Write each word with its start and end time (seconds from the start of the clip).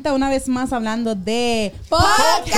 gente, 0.00 0.12
una 0.12 0.30
vez 0.30 0.48
más 0.48 0.72
hablando 0.72 1.14
de 1.14 1.74
Podcast. 1.90 2.56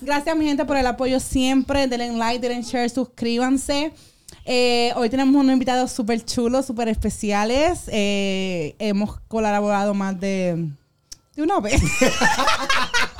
Gracias, 0.00 0.34
mi 0.34 0.46
gente, 0.46 0.64
por 0.64 0.78
el 0.78 0.86
apoyo 0.86 1.20
siempre. 1.20 1.86
Denle 1.86 2.12
like, 2.12 2.40
denle 2.40 2.62
share, 2.62 2.88
suscríbanse. 2.88 3.92
Eh, 4.46 4.94
hoy 4.96 5.10
tenemos 5.10 5.34
unos 5.38 5.52
invitados 5.52 5.92
súper 5.92 6.24
chulos, 6.24 6.64
súper 6.64 6.88
especiales. 6.88 7.82
Eh, 7.88 8.74
hemos 8.78 9.20
colaborado 9.28 9.92
más 9.92 10.18
de, 10.18 10.70
de 11.34 11.42
una 11.42 11.60
vez. 11.60 11.82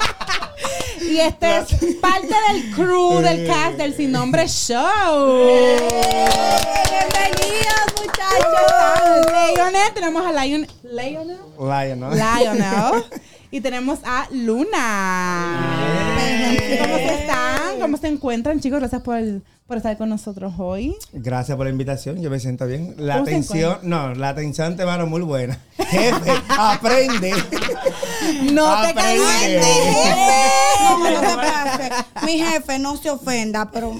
y 1.08 1.20
este 1.20 1.58
es 1.58 1.66
parte 2.00 2.34
del 2.52 2.70
crew, 2.74 3.20
del 3.20 3.46
cast 3.46 3.76
del 3.76 3.94
Sin 3.94 4.12
Nombre 4.12 4.46
Show. 4.48 5.46
Bienvenidos, 6.90 7.86
muchachos. 8.00 9.32
Lionel, 9.54 9.92
tenemos 9.94 10.26
a 10.26 10.32
Lion, 10.44 10.66
Lionel. 10.82 11.38
Lion, 11.58 12.00
¿no? 12.00 12.10
Lionel. 12.14 13.04
Y 13.56 13.60
tenemos 13.62 14.00
a 14.04 14.28
Luna. 14.32 15.56
¿Cómo 16.78 16.96
están? 16.96 17.80
¿Cómo 17.80 17.96
se 17.96 18.08
encuentran, 18.08 18.60
chicos? 18.60 18.80
Gracias 18.80 19.00
por, 19.00 19.18
por 19.66 19.78
estar 19.78 19.96
con 19.96 20.10
nosotros 20.10 20.52
hoy. 20.58 20.94
Gracias 21.14 21.56
por 21.56 21.64
la 21.64 21.70
invitación, 21.70 22.20
yo 22.20 22.28
me 22.28 22.38
siento 22.38 22.66
bien. 22.66 22.94
La 22.98 23.14
¿Cómo 23.14 23.24
se 23.24 23.30
atención, 23.30 23.78
no, 23.84 24.14
la 24.14 24.28
atención 24.28 24.76
te 24.76 24.84
va 24.84 25.02
muy 25.06 25.22
buena. 25.22 25.58
Jefe, 25.78 26.32
aprende. 26.50 27.32
No 28.52 28.82
te 28.82 28.92
calientes, 28.92 29.66
No, 30.82 30.98
no 30.98 31.40
te. 31.40 32.26
Mi 32.26 32.38
jefe 32.38 32.78
no 32.78 32.98
se 32.98 33.08
ofenda, 33.08 33.70
pero 33.70 33.98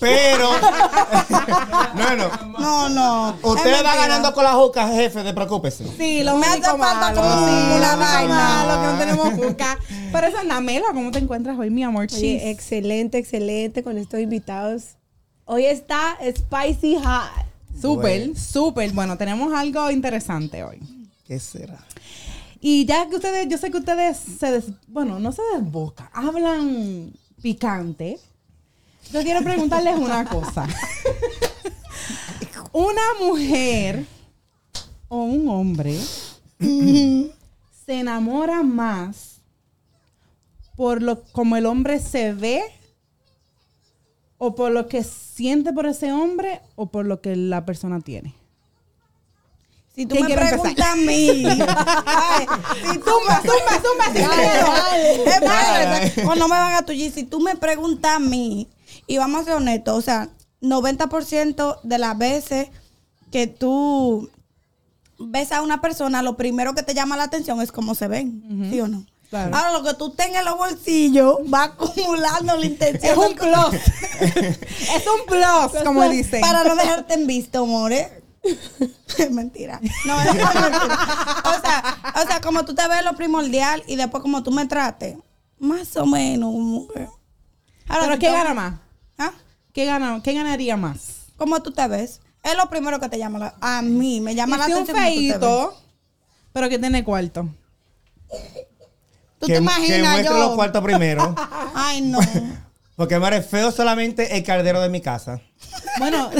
Pero, 0.00 0.50
no, 1.94 2.16
no. 2.16 2.58
no, 2.58 2.88
no. 2.88 3.36
Usted 3.42 3.84
va 3.84 3.96
ganando 3.96 4.32
con 4.32 4.44
la 4.44 4.52
juca, 4.52 4.88
jefe, 4.88 5.22
de 5.22 5.34
preocúpese. 5.34 5.84
Sí, 5.96 6.22
lo 6.22 6.36
Me 6.36 6.46
hace 6.46 6.60
falta 6.62 7.12
como 7.14 7.46
Sí, 7.46 7.54
una 7.76 7.92
lo 7.92 7.98
vaina. 7.98 8.28
malo 8.28 8.80
que 8.80 8.86
no 8.86 8.98
tenemos 8.98 9.46
juca. 9.48 9.78
Pero 10.12 10.26
eso, 10.26 10.42
Namela, 10.44 10.86
¿cómo 10.94 11.10
te 11.10 11.18
encuentras 11.18 11.58
hoy, 11.58 11.70
mi 11.70 11.82
amor? 11.82 12.06
Oye, 12.14 12.50
excelente, 12.50 13.18
excelente 13.18 13.82
con 13.82 13.98
estos 13.98 14.20
invitados. 14.20 14.82
Hoy 15.44 15.64
está 15.66 16.16
Spicy 16.22 16.96
Hot. 16.96 17.46
Súper, 17.80 18.20
Bueno. 18.26 18.34
súper. 18.38 18.90
Bueno, 18.92 19.16
tenemos 19.16 19.52
algo 19.52 19.90
interesante 19.90 20.62
hoy. 20.64 20.78
¿Qué 21.26 21.38
será? 21.40 21.78
Y 22.60 22.84
ya 22.86 23.08
que 23.08 23.16
ustedes, 23.16 23.48
yo 23.48 23.56
sé 23.58 23.70
que 23.70 23.78
ustedes 23.78 24.16
se 24.16 24.50
des, 24.50 24.64
bueno, 24.88 25.18
no 25.20 25.30
se 25.32 25.42
desbocan, 25.54 26.08
hablan 26.12 27.12
picante. 27.40 28.18
Yo 29.12 29.22
quiero 29.22 29.42
preguntarles 29.42 29.96
una 29.96 30.24
cosa. 30.26 30.66
una 32.72 33.02
mujer 33.20 34.04
o 35.08 35.22
un 35.22 35.48
hombre 35.48 35.98
se 36.58 38.00
enamora 38.00 38.62
más 38.62 39.40
por 40.76 41.02
lo 41.02 41.22
como 41.32 41.56
el 41.56 41.66
hombre 41.66 41.98
se 42.00 42.34
ve 42.34 42.62
o 44.36 44.54
por 44.54 44.70
lo 44.70 44.86
que 44.86 45.02
siente 45.02 45.72
por 45.72 45.86
ese 45.86 46.12
hombre 46.12 46.60
o 46.76 46.86
por 46.86 47.06
lo 47.06 47.20
que 47.20 47.34
la 47.34 47.64
persona 47.64 48.00
tiene. 48.00 48.34
Si 49.94 50.06
tú 50.06 50.14
¿Quién 50.14 50.28
me 50.28 50.36
preguntas 50.36 50.86
a 50.86 50.94
mí. 50.94 51.44
Ay, 52.06 52.46
si 52.92 52.98
tú 52.98 53.10
me, 53.26 53.34
Zumba, 53.34 53.80
zumba, 53.82 54.04
sin 54.12 54.28
miedo. 56.14 56.30
O 56.30 56.34
no 56.36 56.46
me 56.46 56.54
van 56.54 56.74
a 56.74 56.82
tullir. 56.82 57.10
Si 57.10 57.24
tú 57.24 57.40
me 57.40 57.56
preguntas 57.56 58.14
a 58.14 58.20
mí, 58.20 58.68
y 59.06 59.18
vamos 59.18 59.42
a 59.42 59.44
ser 59.44 59.54
honestos, 59.54 59.96
o 59.96 60.02
sea, 60.02 60.28
90% 60.60 61.80
de 61.82 61.98
las 61.98 62.16
veces 62.18 62.68
que 63.30 63.46
tú 63.46 64.30
ves 65.18 65.52
a 65.52 65.62
una 65.62 65.80
persona, 65.80 66.22
lo 66.22 66.36
primero 66.36 66.74
que 66.74 66.82
te 66.82 66.94
llama 66.94 67.16
la 67.16 67.24
atención 67.24 67.60
es 67.60 67.72
cómo 67.72 67.94
se 67.94 68.08
ven, 68.08 68.68
¿sí 68.70 68.80
o 68.80 68.88
no? 68.88 69.04
Claro. 69.30 69.54
Ahora, 69.54 69.72
lo 69.72 69.82
que 69.84 69.92
tú 69.94 70.10
tengas 70.10 70.38
en 70.40 70.44
los 70.46 70.56
bolsillos 70.56 71.36
va 71.52 71.64
acumulando 71.64 72.56
la 72.56 72.64
intención. 72.72 73.12
Es 73.12 73.18
un 73.18 73.34
plus. 73.34 73.74
es 74.20 75.04
un 75.06 75.26
plus, 75.26 75.82
como 75.84 76.08
dicen. 76.08 76.40
Para 76.40 76.64
no 76.64 76.74
dejarte 76.74 77.12
en 77.14 77.26
visto, 77.26 77.66
more. 77.66 78.22
Es 79.18 79.30
mentira. 79.30 79.80
No, 80.06 80.18
es 80.18 80.26
mentira. 80.34 81.42
O 81.44 81.60
sea, 81.60 82.12
o 82.22 82.26
sea, 82.26 82.40
como 82.40 82.64
tú 82.64 82.74
te 82.74 82.88
ves 82.88 83.04
lo 83.04 83.14
primordial 83.16 83.82
y 83.86 83.96
después 83.96 84.22
como 84.22 84.42
tú 84.42 84.50
me 84.50 84.64
trates, 84.64 85.18
más 85.58 85.94
o 85.98 86.06
menos. 86.06 86.54
que- 86.94 87.06
Ahora, 87.88 88.02
Pero 88.04 88.12
si 88.14 88.18
¿qué 88.20 88.26
tú- 88.28 88.32
gana 88.32 88.54
más? 88.54 88.74
¿Ah? 89.18 89.32
¿Qué, 89.72 89.84
gana, 89.84 90.20
¿Qué 90.22 90.32
ganaría 90.32 90.76
más? 90.76 91.26
¿Cómo 91.36 91.60
tú 91.62 91.72
te 91.72 91.86
ves? 91.88 92.20
Es 92.42 92.56
lo 92.56 92.68
primero 92.70 92.98
que 93.00 93.08
te 93.08 93.18
llama 93.18 93.38
la- 93.38 93.54
a 93.60 93.82
mí, 93.82 94.20
me 94.20 94.34
llama 94.34 94.56
la 94.56 94.66
si 94.66 94.72
un 94.72 94.78
atención. 94.82 95.04
feíto, 95.04 95.74
pero 96.52 96.68
que 96.68 96.78
tiene 96.78 97.04
cuarto. 97.04 97.48
¿Tú 99.38 99.46
que, 99.46 99.52
te 99.54 99.58
imaginas 99.58 99.90
que 99.90 100.02
muestre 100.02 100.24
yo? 100.34 100.38
los 100.38 100.54
cuartos 100.54 100.82
primero. 100.82 101.34
Ay, 101.74 102.00
no. 102.00 102.18
Porque, 102.96 103.18
madre, 103.20 103.42
feo 103.42 103.70
solamente 103.70 104.36
el 104.36 104.42
caldero 104.42 104.80
de 104.80 104.88
mi 104.88 105.00
casa. 105.00 105.40
Bueno, 105.98 106.30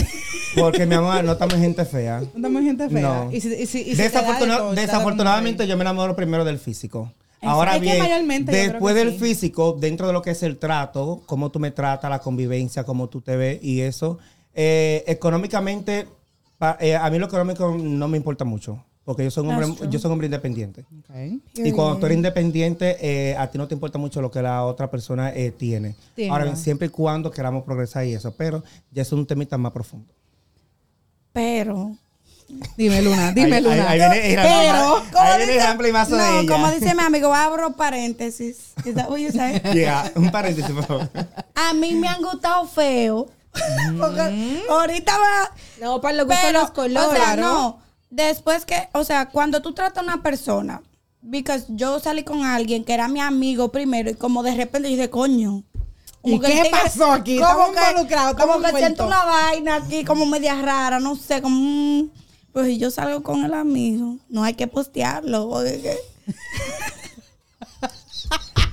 Porque, 0.56 0.87
mi 0.87 0.97
amor, 0.97 1.22
no 1.22 1.33
estamos 1.33 1.55
gente 1.55 1.84
fea. 1.84 2.21
no 2.21 2.27
estamos 2.34 2.62
gente 2.62 2.89
fea. 2.89 3.00
No. 3.03 3.31
Y 3.33 3.41
si, 3.41 3.49
y 3.55 3.66
si- 3.66 3.81
y 3.83 3.84
si 3.91 3.95
de 3.95 4.10
Desafortuna- 4.10 4.59
todo, 4.59 4.75
desafortunadamente 4.75 5.66
yo 5.69 5.77
me 5.77 5.83
enamoro 5.83 6.16
primero 6.16 6.45
del 6.45 6.59
físico. 6.59 7.12
Ahora 7.43 7.76
es 7.76 7.81
bien, 7.81 7.94
después 8.72 8.94
que 8.94 9.04
del 9.04 9.12
sí. 9.15 9.19
físico, 9.19 9.76
dentro 9.78 10.06
de 10.06 10.12
lo 10.12 10.22
que 10.22 10.31
es 10.31 10.43
el 10.43 10.59
trato, 10.59 11.22
cómo 11.26 11.50
tú 11.50 11.59
me 11.60 11.71
tratas, 11.71 12.10
la 12.10 12.19
convivencia, 12.19 12.84
cómo 12.84 13.09
tú 13.09 13.21
te 13.21 13.37
ves 13.37 13.62
y 13.62 13.81
eso, 13.81 14.19
eh, 14.54 15.04
económicamente, 15.06 16.09
pa- 16.59 16.77
eh, 16.81 16.97
a 16.97 17.09
mí 17.10 17.19
lo 17.19 17.27
económico 17.27 17.77
no 17.78 18.09
me 18.09 18.16
importa 18.16 18.44
mucho, 18.44 18.84
porque 19.04 19.22
yo 19.25 19.31
soy 19.31 19.47
un 19.47 19.54
hombre, 19.54 19.88
yo 19.88 19.98
soy 19.98 20.09
un 20.09 20.12
hombre 20.15 20.27
independiente. 20.27 20.84
Y 21.54 21.71
cuando 21.72 21.98
tú 21.98 22.06
eres 22.06 22.16
independiente, 22.16 22.97
eh, 23.00 23.37
a 23.37 23.47
ti 23.48 23.56
no 23.56 23.69
te 23.69 23.75
importa 23.75 23.98
mucho 23.98 24.21
lo 24.21 24.31
que 24.31 24.43
la 24.43 24.65
otra 24.65 24.91
persona 24.91 25.32
eh, 25.32 25.53
tiene. 25.53 25.94
Tiene. 26.16 26.32
Ahora 26.32 26.44
bien, 26.44 26.56
siempre 26.56 26.88
y 26.88 26.91
cuando 26.91 27.31
queramos 27.31 27.62
progresar 27.65 28.04
y 28.04 28.15
eso, 28.15 28.34
pero 28.37 28.65
ya 28.91 29.03
es 29.03 29.12
un 29.12 29.25
temita 29.27 29.56
más 29.56 29.72
profundo. 29.72 30.12
Pero. 31.32 31.97
Dime, 32.76 33.03
Luna, 33.03 33.32
dime, 33.32 33.56
Ahí- 33.56 33.62
Luna. 33.62 33.91
ahí- 33.91 34.00
ahí 34.00 34.10
viene 34.10 34.31
el 34.31 34.36
pero, 34.41 35.03
¿cómo 35.12 35.22
ahí 35.25 35.36
viene 35.38 35.53
el 35.53 35.59
dice- 35.78 35.88
y 35.88 35.92
mazo 35.92 36.16
de 36.16 36.22
No, 36.22 36.41
ella. 36.41 36.53
como 36.53 36.70
dice 36.70 36.94
mi 36.94 37.03
amigo, 37.03 37.34
abro 37.34 37.72
paréntesis. 37.76 38.72
Is 38.84 38.94
that 38.94 39.10
what 39.10 39.19
you 39.19 39.31
say? 39.31 39.60
Yeah, 39.75 40.10
un 40.14 40.31
paréntesis, 40.31 40.70
por 40.70 40.86
favor. 40.86 41.10
A 41.54 41.75
mí 41.75 41.94
me 41.94 42.09
han 42.09 42.22
gustado 42.22 42.66
feo. 42.66 43.26
Porque 43.98 44.64
ahorita 44.70 45.12
va. 45.19 45.50
No, 45.81 46.00
para 46.00 46.14
lo 46.16 46.26
Pero, 46.26 46.60
los 46.60 46.70
colores. 46.70 47.09
o 47.09 47.14
sea, 47.25 47.36
¿no? 47.36 47.53
no. 47.53 47.78
Después 48.10 48.65
que, 48.65 48.88
o 48.92 49.04
sea, 49.04 49.28
cuando 49.28 49.60
tú 49.60 49.75
tratas 49.75 49.98
a 49.98 50.04
una 50.04 50.22
persona, 50.22 50.80
because 51.20 51.66
yo 51.69 51.98
salí 52.00 52.22
con 52.25 52.44
alguien 52.44 52.84
que 52.84 52.94
era 52.94 53.09
mi 53.09 53.20
amigo 53.20 53.70
primero 53.70 54.10
y 54.10 54.15
como 54.15 54.42
de 54.42 54.54
repente 54.54 54.88
yo 54.91 54.97
dije, 54.97 55.10
coño. 55.10 55.65
¿Y 56.25 56.38
qué 56.41 56.47
tigre- 56.62 56.70
pasó 56.70 57.12
aquí? 57.12 57.38
Como 57.38 57.72
que, 57.72 57.80
involucrados, 57.91 58.34
como 58.42 58.60
que 58.60 58.76
siento 58.76 59.06
una 59.06 59.25
vaina 59.25 59.76
aquí 59.76 60.04
como 60.04 60.26
media 60.26 60.54
rara, 60.60 60.98
no 61.00 61.15
sé, 61.16 61.41
como... 61.42 61.56
mm, 61.59 62.10
pues 62.58 62.70
si 62.70 62.78
yo 62.78 62.91
salgo 62.91 63.22
con 63.22 63.44
el 63.44 63.54
amigo, 63.54 64.16
no 64.28 64.42
hay 64.42 64.54
que 64.54 64.66
postearlo. 64.66 65.48
porque 65.48 65.80
que- 65.80 65.98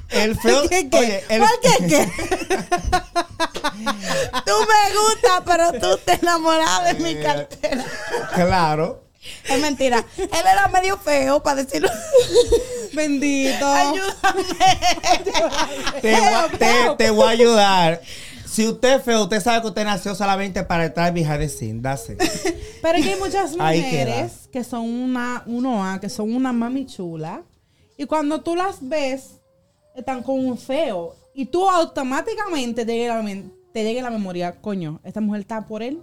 El 0.09 0.35
feo. 0.39 0.63
¿Qué, 0.69 0.89
qué? 0.89 0.97
Oye, 0.97 1.23
el, 1.29 1.39
¿Cuál 1.39 1.51
que 1.61 1.85
qué? 1.87 2.11
tú 4.45 4.53
me 4.59 4.95
gustas, 4.97 5.41
pero 5.45 5.71
tú 5.73 5.99
te 6.03 6.13
enamoras 6.13 6.85
de 6.85 6.93
mi 7.03 7.21
cartera. 7.21 7.85
Claro. 8.33 9.03
Es 9.47 9.61
mentira. 9.61 10.03
Él 10.17 10.29
era 10.31 10.67
medio 10.69 10.97
feo, 10.97 11.43
para 11.43 11.63
decirlo. 11.63 11.89
Bendito. 12.93 13.67
Ayúdame. 13.67 14.43
Te, 16.01 16.11
voy 16.15 16.23
a- 16.33 16.47
te- 16.57 16.95
te 16.97 17.09
voy 17.11 17.25
a 17.27 17.29
ayudar. 17.29 18.01
Si 18.55 18.65
usted 18.65 18.99
es 18.99 19.03
feo, 19.03 19.23
usted 19.23 19.41
sabe 19.41 19.59
que 19.59 19.67
usted 19.67 19.83
nació 19.83 20.15
solamente 20.15 20.63
para 20.63 20.85
estar 20.85 21.13
scene. 21.49 21.81
That's 21.81 22.09
it. 22.09 22.21
Pero 22.81 22.97
es 22.97 23.03
que 23.03 23.13
hay 23.13 23.19
muchas 23.19 23.51
mujeres 23.57 24.47
que 24.49 24.63
son 24.63 24.89
una, 24.89 25.43
uno 25.45 25.83
A, 25.83 25.99
que 25.99 26.07
son 26.07 26.33
una 26.33 26.53
mami 26.53 26.85
chula. 26.85 27.43
Y 27.97 28.05
cuando 28.05 28.39
tú 28.39 28.55
las 28.55 28.77
ves, 28.79 29.41
están 29.93 30.23
con 30.23 30.39
un 30.39 30.57
feo. 30.57 31.17
Y 31.33 31.47
tú 31.47 31.69
automáticamente 31.69 32.85
te 32.85 32.95
llega 32.95 33.19
a 33.19 33.21
la, 33.21 33.43
te 33.73 33.83
llega 33.83 34.01
la 34.01 34.09
memoria, 34.09 34.53
coño, 34.61 35.01
esta 35.03 35.19
mujer 35.19 35.41
está 35.41 35.65
por 35.65 35.83
él. 35.83 36.01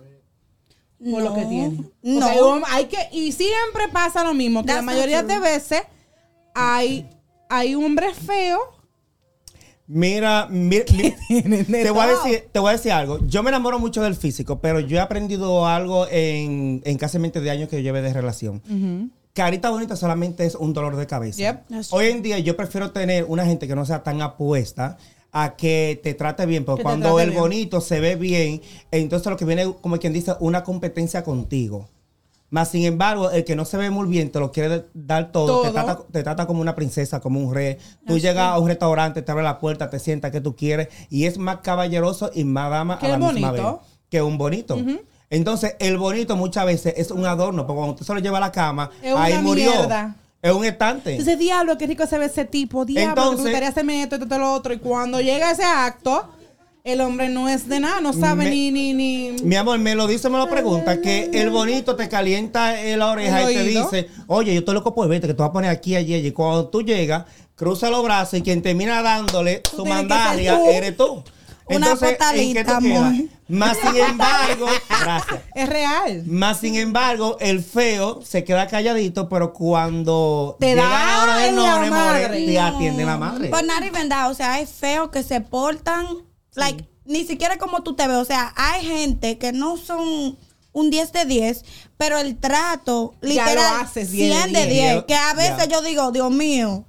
Por 1.10 1.22
lo 1.22 1.32
que 1.34 1.46
tiene. 1.46 1.84
No. 2.02 2.60
Hay 2.66 2.84
que, 2.84 3.08
y 3.12 3.32
siempre 3.32 3.88
pasa 3.90 4.22
lo 4.25 4.34
mismo, 4.34 4.60
que 4.60 4.69
la 4.69 4.75
That's 4.75 4.84
mayoría 4.84 5.22
de 5.22 5.38
veces 5.38 5.81
hay, 6.55 7.08
hay 7.48 7.75
un 7.75 7.87
hombre 7.87 8.12
Mira, 9.94 10.48
mira, 10.50 10.86
te, 10.86 11.90
voy 11.90 12.00
a 12.00 12.06
decir, 12.06 12.48
te 12.50 12.58
voy 12.58 12.70
a 12.70 12.72
decir 12.72 12.92
algo. 12.92 13.18
Yo 13.26 13.42
me 13.42 13.50
enamoro 13.50 13.78
mucho 13.78 14.02
del 14.02 14.14
físico, 14.14 14.58
pero 14.58 14.80
yo 14.80 14.96
he 14.96 15.00
aprendido 15.00 15.66
algo 15.66 16.06
en, 16.10 16.80
en 16.84 16.96
casi 16.96 17.18
20 17.18 17.42
de 17.42 17.50
años 17.50 17.68
que 17.68 17.76
yo 17.76 17.82
lleve 17.82 18.00
de 18.00 18.10
relación. 18.10 18.62
Carita 19.34 19.68
bonita 19.68 19.94
solamente 19.94 20.46
es 20.46 20.54
un 20.54 20.72
dolor 20.72 20.96
de 20.96 21.06
cabeza. 21.06 21.38
Yep. 21.38 21.82
Hoy 21.90 22.06
en 22.06 22.22
día 22.22 22.38
yo 22.38 22.56
prefiero 22.56 22.90
tener 22.90 23.24
una 23.28 23.44
gente 23.44 23.68
que 23.68 23.74
no 23.74 23.84
sea 23.84 24.02
tan 24.02 24.22
apuesta 24.22 24.96
a 25.30 25.56
que 25.56 26.00
te 26.02 26.14
trate 26.14 26.46
bien, 26.46 26.64
porque 26.64 26.82
cuando 26.82 27.20
el 27.20 27.30
bien. 27.30 27.40
bonito 27.40 27.82
se 27.82 28.00
ve 28.00 28.16
bien, 28.16 28.62
entonces 28.90 29.28
lo 29.28 29.36
que 29.36 29.44
viene, 29.44 29.74
como 29.82 29.98
quien 29.98 30.14
dice, 30.14 30.32
una 30.40 30.64
competencia 30.64 31.22
contigo. 31.22 31.88
Más 32.52 32.69
sin 32.70 32.84
embargo, 32.84 33.31
el 33.31 33.44
que 33.46 33.56
no 33.56 33.64
se 33.64 33.78
ve 33.78 33.88
muy 33.88 34.06
bien 34.06 34.31
te 34.31 34.38
lo 34.38 34.52
quiere 34.52 34.84
dar 34.93 35.32
todo, 35.32 35.62
Te, 35.62 35.70
trata, 35.70 36.02
te 36.12 36.22
trata 36.22 36.46
como 36.46 36.60
una 36.60 36.75
princesa, 36.75 37.19
como 37.19 37.40
un 37.40 37.54
rey. 37.54 37.78
Tú 38.06 38.19
llegas 38.19 38.44
a 38.52 38.58
un 38.58 38.69
restaurante, 38.69 39.22
te 39.22 39.32
abre 39.32 39.43
la 39.43 39.58
puerta, 39.58 39.88
te 39.88 39.99
sientas 39.99 40.31
que 40.32 40.43
tú 40.43 40.54
quieres 40.54 40.88
y 41.08 41.25
es 41.25 41.38
más 41.38 41.60
caballeroso 41.62 42.31
y 42.34 42.44
más 42.44 42.70
dama 42.70 42.94
a 43.00 43.08
la 43.08 43.16
misma 43.16 43.52
vez 43.52 43.62
que 44.10 44.20
un 44.20 44.37
bonito. 44.37 44.76
Entonces, 45.31 45.76
el 45.78 45.96
bonito 45.96 46.37
muchas 46.37 46.66
veces 46.66 46.93
es 46.99 47.10
un 47.10 47.25
adorno, 47.25 47.66
porque 47.66 47.78
cuando 47.78 47.94
tú 47.96 48.04
se 48.04 48.12
lo 48.12 48.20
llevas 48.20 48.37
a 48.43 48.46
la 48.49 48.52
cama, 48.52 48.90
Es 49.02 49.14
ahí 49.16 49.32
una 49.32 49.40
murió. 49.43 49.70
mierda. 49.72 50.14
Es 50.43 50.52
un 50.52 50.66
estante. 50.66 51.12
Entonces, 51.12 51.38
diablo, 51.38 51.78
qué 51.78 51.87
rico 51.87 52.06
se 52.06 52.19
ve 52.19 52.26
ese 52.26 52.44
tipo. 52.44 52.84
Diablo, 52.84 53.08
Entonces- 53.12 53.31
que 53.31 53.37
me 53.44 53.48
gustaría 53.50 53.69
hacerme 53.70 54.02
esto, 54.02 54.16
esto, 54.16 54.26
esto, 54.26 54.38
lo 54.38 54.52
otro. 54.52 54.75
Y 54.75 54.78
cuando 54.78 55.22
llega 55.22 55.52
ese 55.52 55.64
acto, 55.64 56.28
el 56.84 57.00
hombre 57.00 57.29
no 57.29 57.49
es 57.49 57.69
de 57.69 57.79
nada, 57.81 58.00
no 58.00 58.12
sabe 58.12 58.44
Me- 58.44 58.50
ni, 58.50 58.70
ni, 58.70 58.93
ni. 58.93 59.32
Mi 59.43 59.56
amor, 59.56 59.79
me 59.79 59.94
lo 59.94 60.06
dice, 60.06 60.29
me 60.29 60.38
lo 60.38 60.49
pregunta, 60.49 61.00
que 61.00 61.31
el 61.32 61.50
bonito 61.50 61.94
te 61.96 62.08
calienta 62.08 62.81
en 62.81 62.99
la 62.99 63.08
oreja 63.11 63.50
y 63.50 63.55
te 63.55 63.62
dice, 63.64 64.08
oye, 64.26 64.52
yo 64.52 64.61
estoy 64.61 64.75
loco 64.75 64.94
por 64.94 65.08
verte, 65.08 65.26
que 65.29 65.34
tú 65.34 65.43
vas 65.43 65.50
a 65.50 65.52
poner 65.52 65.70
aquí, 65.70 65.94
allí, 65.96 66.14
allí. 66.14 66.32
Cuando 66.32 66.69
tú 66.69 66.82
llegas, 66.82 67.25
cruza 67.55 67.88
los 67.90 68.02
brazos 68.02 68.38
y 68.38 68.43
quien 68.43 68.62
termina 68.62 69.00
dándole 69.02 69.62
su 69.75 69.87
mandalia 69.87 70.56
tú. 70.56 70.67
eres 70.69 70.96
tú. 70.96 71.23
Una 71.67 71.93
Entonces. 71.93 72.19
Más 73.49 73.76
sin 73.79 73.96
embargo, 73.96 74.67
gracias. 74.88 75.40
Es 75.55 75.69
real. 75.69 76.23
Más 76.26 76.58
sin 76.58 76.75
embargo, 76.75 77.37
el 77.40 77.62
feo 77.62 78.20
se 78.25 78.44
queda 78.44 78.67
calladito, 78.67 79.29
pero 79.29 79.52
cuando 79.52 80.56
Te 80.58 80.67
llega 80.75 80.82
da 80.88 81.06
la 81.06 81.23
hora 81.23 81.37
de 81.38 81.49
en 81.49 81.55
no, 81.55 81.67
la 81.67 81.76
more, 81.76 81.90
madre. 81.90 82.46
te 82.46 82.58
atiende 82.58 83.05
la 83.05 83.17
madre. 83.17 83.49
Pues 83.49 83.64
nada 83.64 83.87
y 83.87 83.90
verdad, 83.90 84.31
o 84.31 84.34
sea, 84.34 84.55
hay 84.55 84.67
feos 84.67 85.11
que 85.11 85.23
se 85.23 85.40
portan, 85.40 86.06
like, 86.54 86.88
ni 87.04 87.25
siquiera 87.26 87.58
como 87.58 87.82
tú 87.82 87.94
te 87.94 88.06
ves, 88.06 88.16
o 88.16 88.25
sea, 88.25 88.52
hay 88.56 88.84
gente 88.84 89.38
que 89.38 89.52
no 89.52 89.76
son 89.76 90.37
un 90.72 90.90
10 90.90 91.12
de 91.12 91.25
10, 91.25 91.64
pero 91.96 92.19
el 92.19 92.37
trato, 92.38 93.14
Ya 93.22 93.28
literal, 93.28 93.54
lo 93.56 93.82
haces 93.82 94.10
10 94.10 94.28
de 94.28 94.40
100 94.40 94.52
de 94.52 94.66
10. 94.66 94.93
10, 94.94 95.04
que 95.04 95.14
a 95.14 95.34
veces 95.34 95.56
Ya. 95.58 95.64
yo 95.66 95.82
digo, 95.82 96.12
Dios 96.12 96.31
mío, 96.31 96.84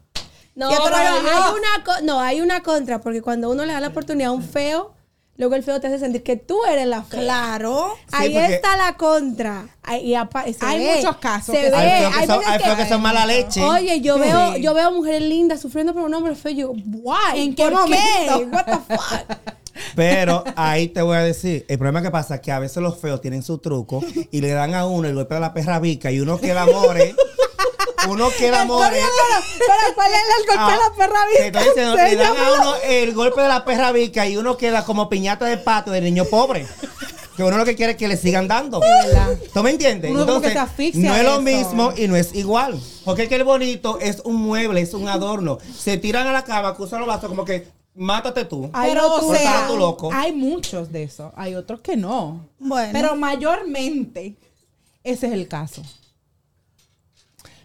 No, 0.56 0.70
Ya 0.70 0.78
pero 0.84 0.96
hay 0.96 1.08
una 1.18 1.84
co- 1.84 2.02
no, 2.04 2.20
hay 2.22 2.40
una 2.42 2.62
contra, 2.62 3.02
porque 3.02 3.24
cuando 3.24 3.50
uno 3.50 3.66
le 3.66 3.74
da 3.74 3.80
la 3.80 3.88
oportunidad 3.88 4.30
a 4.30 4.34
un 4.34 4.44
feo, 4.44 4.93
luego 5.38 5.56
el 5.56 5.64
feo 5.64 5.80
te 5.82 5.88
hace 5.88 6.00
sentir 6.00 6.24
que 6.24 6.38
tú 6.38 6.58
eres 6.70 6.86
la 6.88 7.04
fea. 7.04 7.20
claro. 7.22 7.94
Ahí 8.12 8.36
está 8.38 8.78
la 8.78 8.96
contra. 8.98 9.68
Ahí- 9.84 10.14
y 10.48 10.54
se 10.54 10.66
Hay 10.66 10.80
ve, 10.80 10.96
muchos 10.98 11.18
casos 11.18 11.56
Se 11.56 11.62
que 11.62 11.70
ve. 11.70 11.76
hay 11.76 12.00
feos 12.02 12.14
que 12.14 12.20
hay 12.22 12.28
son, 12.28 12.40
veces 12.40 12.76
que- 12.78 12.90
son 12.90 13.02
mala 13.02 13.26
leche. 13.26 13.62
Oye, 13.62 14.00
yo 14.02 14.16
Sí. 14.16 14.22
veo, 14.22 14.58
yo 14.58 14.74
veo 14.74 14.92
mujeres 14.92 15.22
lindas 15.22 15.60
sufriendo 15.62 15.94
por 15.94 16.04
un 16.04 16.14
hombre 16.14 16.36
feo. 16.36 16.52
Yo, 16.52 16.72
why? 16.72 17.42
¿En 17.42 17.56
qué 17.56 17.64
¿Por 17.64 17.74
momento? 17.74 18.50
What 18.52 18.66
the 18.66 18.96
fuck? 18.96 19.38
Pero 19.96 20.44
ahí 20.56 20.88
te 20.90 21.02
voy 21.02 21.18
a 21.18 21.22
decir, 21.22 21.66
el 21.68 21.78
problema 21.78 22.02
que 22.04 22.12
pasa 22.12 22.36
es 22.36 22.42
que 22.42 22.52
a 22.52 22.60
veces 22.60 22.78
los 22.82 22.98
feos 23.00 23.22
tienen 23.22 23.42
su 23.44 23.58
truco 23.58 24.02
y 24.32 24.40
le 24.40 24.50
dan 24.52 24.76
a 24.76 24.86
uno 24.86 25.08
el 25.08 25.16
golpe 25.16 25.34
de 25.34 25.40
la 25.42 25.54
perra 25.54 25.80
vica 25.80 26.12
y 26.12 26.20
uno 26.20 26.40
queda 26.40 26.66
more. 26.68 27.16
Uno 28.10 28.30
queda 28.38 28.66
more. 28.66 28.96
Pero 29.58 29.96
¿cuál 29.96 30.12
es 30.12 30.20
el 30.40 30.46
golpe 30.48 30.54
de 30.54 30.60
Ah, 30.60 30.80
la 30.90 30.96
perra 30.96 31.20
estoy 31.40 31.64
diciendo, 31.64 31.96
le 31.96 32.16
dan 32.16 32.38
a 32.38 32.54
uno 32.62 32.76
el 32.84 33.14
golpe 33.14 33.42
de 33.42 33.48
la 33.48 33.66
perra 33.66 33.92
vica 33.92 34.28
y 34.28 34.38
uno 34.38 34.58
queda 34.58 34.86
como 34.86 35.10
piñata 35.10 35.46
de 35.46 35.58
pato 35.58 35.92
de 35.92 36.02
niño 36.02 36.26
pobre. 36.26 36.68
Que 37.36 37.44
uno 37.44 37.58
lo 37.58 37.66
que 37.66 37.76
quiere 37.76 37.94
es 37.94 37.98
que 37.98 38.08
le 38.08 38.16
sigan 38.16 38.48
dando. 38.48 38.80
¿Tú 39.54 39.64
me 39.64 39.72
entiendes? 39.72 40.12
Uno 40.12 40.26
como 40.26 40.42
que 40.42 40.52
se 40.52 40.60
asfixia 40.60 41.10
no 41.10 41.16
es 41.16 41.24
lo 41.24 41.32
eso. 41.34 41.42
mismo 41.42 41.94
y 41.98 42.08
no 42.08 42.16
es 42.16 42.34
igual. 42.36 42.80
Porque 43.06 43.24
es 43.24 43.30
que 43.30 43.36
el 43.36 43.44
bonito 43.44 43.98
es 44.00 44.22
un 44.24 44.36
mueble, 44.36 44.82
es 44.82 44.94
un 44.94 45.08
adorno. 45.08 45.58
Se 45.76 45.98
tiran 45.98 46.28
a 46.28 46.32
la 46.32 46.44
cama, 46.44 46.76
cruzan 46.76 47.00
los 47.00 47.08
brazos 47.08 47.30
como 47.30 47.44
que 47.44 47.68
mátate 47.96 48.46
tú. 48.46 48.70
Pero, 48.72 48.84
Pero 48.84 49.16
o 49.16 49.34
sea, 49.36 49.66
tú 49.68 49.78
loco. 49.78 50.12
hay 50.14 50.32
muchos 50.32 50.92
de 50.92 51.04
esos. 51.04 51.32
Hay 51.36 51.56
otros 51.56 51.80
que 51.82 51.98
no. 51.98 52.48
Bueno. 52.60 52.90
Pero 52.94 53.16
mayormente, 53.16 54.36
ese 55.04 55.26
es 55.28 55.34
el 55.34 55.48
caso. 55.48 55.82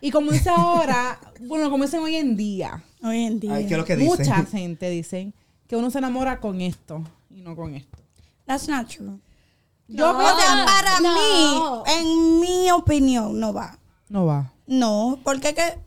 Y 0.00 0.10
como 0.10 0.30
dice 0.30 0.50
ahora, 0.50 1.18
bueno, 1.40 1.70
como 1.70 1.84
dicen 1.84 2.00
hoy 2.00 2.16
en 2.16 2.36
día, 2.36 2.82
Hoy 3.02 3.24
en 3.24 3.40
día. 3.40 3.54
Ay, 3.54 3.66
¿qué 3.66 3.74
es 3.74 3.78
lo 3.78 3.84
que 3.84 3.96
dicen? 3.96 4.16
mucha 4.18 4.44
gente 4.44 4.90
dicen 4.90 5.34
que 5.66 5.76
uno 5.76 5.90
se 5.90 5.98
enamora 5.98 6.40
con 6.40 6.60
esto 6.60 7.02
y 7.30 7.40
no 7.42 7.54
con 7.56 7.74
esto. 7.74 7.98
That's 8.46 8.68
not 8.68 8.88
true. 8.88 9.18
Yo 9.88 10.12
No. 10.12 10.18
creo 10.18 10.34
O 10.34 10.40
sea, 10.40 10.64
para 10.66 11.00
no. 11.00 11.14
mí, 11.14 11.92
en 11.94 12.40
mi 12.40 12.70
opinión, 12.70 13.38
no 13.40 13.52
va. 13.52 13.78
No 14.08 14.26
va. 14.26 14.52
No, 14.66 15.18
porque 15.24 15.54
que 15.54 15.78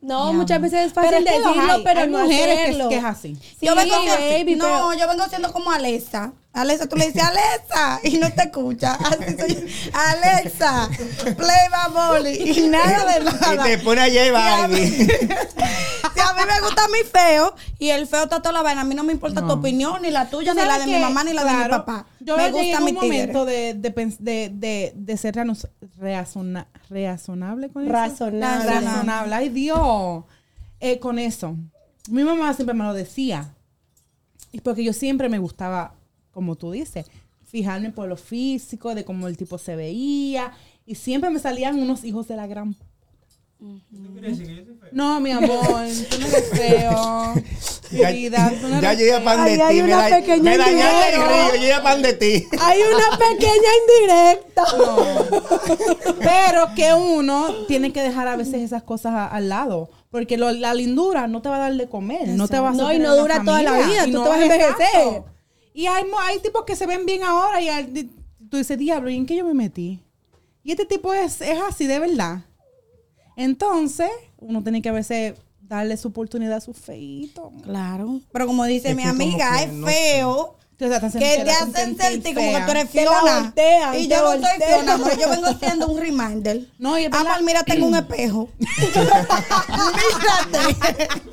No, 0.00 0.32
muchas 0.32 0.60
veces 0.60 0.86
es 0.86 0.92
Pero 0.92 1.08
fácil 1.10 1.26
es 1.26 1.32
que 1.32 1.38
los 1.40 1.48
decirlo, 1.54 1.72
hay. 1.74 1.82
pero 1.84 2.00
Hay 2.00 2.08
no 2.08 2.18
mujeres 2.20 2.54
que- 2.56 2.62
hacerlo. 2.62 2.88
que 2.88 2.96
es 2.98 3.04
así. 3.04 3.34
Sí, 3.34 3.66
yo 3.66 3.74
vengo 3.74 3.94
siendo, 4.00 4.14
baby, 4.38 4.54
no, 4.54 4.64
pero- 4.64 4.94
yo 4.94 5.08
vengo 5.08 5.28
siendo 5.28 5.52
como 5.52 5.72
Alexa. 5.72 6.32
Alexa, 6.52 6.88
tú 6.88 6.96
le 6.96 7.06
dices 7.06 7.22
Alexa 7.22 8.00
y 8.02 8.16
no 8.16 8.32
te 8.32 8.42
escucha. 8.44 8.94
Así 8.94 9.36
soy. 9.38 9.66
Alexa, 9.92 10.88
play 11.36 11.68
Baboli 11.70 12.50
y 12.50 12.68
nada 12.68 13.04
de 13.14 13.20
Y 13.20 13.24
nada. 13.24 13.62
te 13.64 13.78
pone 13.78 14.00
a 14.00 14.32
Balvin. 14.32 14.92
Si 14.92 16.20
a 16.20 16.32
mí 16.32 16.40
me 16.48 16.60
gusta 16.60 16.82
mi 16.88 17.08
feo 17.08 17.54
y 17.78 17.90
el 17.90 18.06
feo 18.08 18.24
está 18.24 18.38
toda 18.40 18.52
la 18.52 18.62
vaina, 18.62 18.80
a 18.80 18.84
mí 18.84 18.94
no 18.94 19.04
me 19.04 19.12
importa 19.12 19.42
tu 19.46 19.52
opinión, 19.52 20.02
ni 20.02 20.10
la 20.10 20.28
tuya, 20.30 20.52
ni 20.54 20.62
la 20.62 20.78
de 20.78 20.86
mi 20.86 20.92
¿Sabes 20.92 21.06
mamá, 21.06 21.22
ni 21.24 21.32
la 21.32 21.44
de 21.44 21.52
mi 21.64 21.68
papá. 21.70 22.06
Yo 22.20 22.36
me 22.36 22.50
llegué 22.50 22.62
gusta 22.72 22.78
en 22.78 22.84
mi 22.84 22.90
un 22.90 22.96
momento 22.96 23.44
de, 23.44 23.74
de, 23.74 23.90
de, 24.18 24.50
de, 24.52 24.92
de 24.96 25.16
ser 25.16 25.34
reazona- 26.00 26.66
razonable 26.90 27.68
con 27.68 27.84
eso. 27.84 27.92
Razonable. 27.92 28.80
Razonable. 28.80 29.34
Ay, 29.34 29.48
Dios. 29.50 30.24
Eh, 30.80 30.98
con 30.98 31.18
eso. 31.18 31.56
Mi 32.08 32.24
mamá 32.24 32.52
siempre 32.54 32.74
me 32.74 32.84
lo 32.84 32.94
decía. 32.94 33.54
Y 34.50 34.60
porque 34.60 34.82
yo 34.82 34.92
siempre 34.92 35.28
me 35.28 35.38
gustaba, 35.38 35.94
como 36.38 36.54
tú 36.54 36.70
dices, 36.70 37.06
fijarme 37.44 37.90
por 37.90 38.08
lo 38.08 38.16
físico, 38.16 38.94
de 38.94 39.04
cómo 39.04 39.26
el 39.26 39.36
tipo 39.36 39.58
se 39.58 39.74
veía. 39.74 40.52
Y 40.86 40.94
siempre 40.94 41.30
me 41.30 41.40
salían 41.40 41.76
unos 41.80 42.04
hijos 42.04 42.28
de 42.28 42.36
la 42.36 42.46
gran... 42.46 42.76
No, 44.92 45.18
mi 45.20 45.32
amor, 45.32 45.86
tú 46.08 46.18
no 46.20 46.26
eres 46.28 46.48
feo. 46.50 47.34
Ya, 47.90 48.08
Querida, 48.08 48.52
tú 48.60 48.68
no 48.68 48.82
ya 48.82 48.92
llegué 48.92 49.14
a 49.14 49.24
pan 49.24 49.44
de 49.46 49.62
hay 49.62 49.76
ti. 49.78 49.82
Me, 49.82 49.94
una 49.94 50.08
pequeña 50.10 50.42
me 50.42 50.58
dañaste 50.58 51.14
el 51.14 51.22
río, 51.22 51.54
llegué 51.58 51.72
a 51.72 51.82
pan 51.82 52.02
de 52.02 52.12
ti. 52.12 52.44
Hay 52.60 52.80
una 52.82 53.18
pequeña 53.30 53.70
indirecta. 53.80 54.64
Pero 56.18 56.74
que 56.76 56.92
uno 56.92 57.64
tiene 57.66 57.90
que 57.90 58.02
dejar 58.02 58.28
a 58.28 58.36
veces 58.36 58.56
esas 58.56 58.82
cosas 58.82 59.14
a- 59.14 59.26
al 59.28 59.48
lado. 59.48 59.88
Porque 60.10 60.36
lo- 60.36 60.52
la 60.52 60.74
lindura 60.74 61.26
no 61.28 61.40
te 61.40 61.48
va 61.48 61.56
a 61.56 61.60
dar 61.60 61.74
de 61.74 61.88
comer. 61.88 62.28
No 62.28 62.46
te 62.46 62.58
va 62.60 62.68
a 62.68 62.72
No, 62.72 62.92
y 62.92 62.98
no 62.98 63.16
dura 63.16 63.42
toda 63.42 63.62
la 63.62 63.78
vida, 63.78 64.04
tú 64.04 64.22
te 64.22 64.28
vas 64.28 64.38
a 64.38 64.42
envejecer. 64.42 65.22
Y 65.78 65.86
hay, 65.86 66.02
hay 66.22 66.40
tipos 66.40 66.64
que 66.64 66.74
se 66.74 66.88
ven 66.88 67.06
bien 67.06 67.22
ahora 67.22 67.62
y 67.62 68.10
tú 68.50 68.56
dices, 68.56 68.76
diablo, 68.76 69.10
¿y 69.10 69.16
en 69.16 69.26
qué 69.26 69.36
yo 69.36 69.44
me 69.44 69.54
metí? 69.54 70.00
Y 70.64 70.72
este 70.72 70.84
tipo 70.84 71.14
es, 71.14 71.40
es 71.40 71.56
así 71.60 71.86
de 71.86 72.00
verdad. 72.00 72.40
Entonces, 73.36 74.10
uno 74.38 74.60
tiene 74.64 74.82
que 74.82 74.88
a 74.88 74.92
veces 74.92 75.34
darle 75.60 75.96
su 75.96 76.08
oportunidad 76.08 76.56
a 76.56 76.60
su 76.60 76.72
feito. 76.72 77.52
Claro. 77.62 78.20
Pero 78.32 78.48
como 78.48 78.64
dice 78.64 78.90
Es 78.90 78.96
mi 78.96 79.04
amiga, 79.04 79.62
es 79.62 79.72
no 79.72 79.86
feo. 79.86 80.56
Que 80.78 80.88
Que 80.88 81.44
te 81.44 81.50
hacen 81.50 81.98
sentir 81.98 82.34
como 82.36 82.52
que 82.52 82.60
tú 82.64 82.70
eres 82.70 82.88
Fiona. 82.90 83.40
voltean, 83.40 83.94
y 83.98 84.06
yo 84.06 84.22
no 84.22 84.28
soy 84.30 84.38
voltean. 84.40 84.70
Fiona, 84.70 84.92
amor. 84.94 85.18
Yo 85.18 85.28
vengo 85.28 85.48
siendo 85.58 85.88
un 85.88 85.98
reminder. 86.00 86.60
No, 86.78 86.96
y. 86.96 87.06
Amor, 87.06 87.42
mírate 87.42 87.72
en 87.74 87.82
un 87.82 87.96
espejo. 87.96 88.48
mírate. 88.58 88.78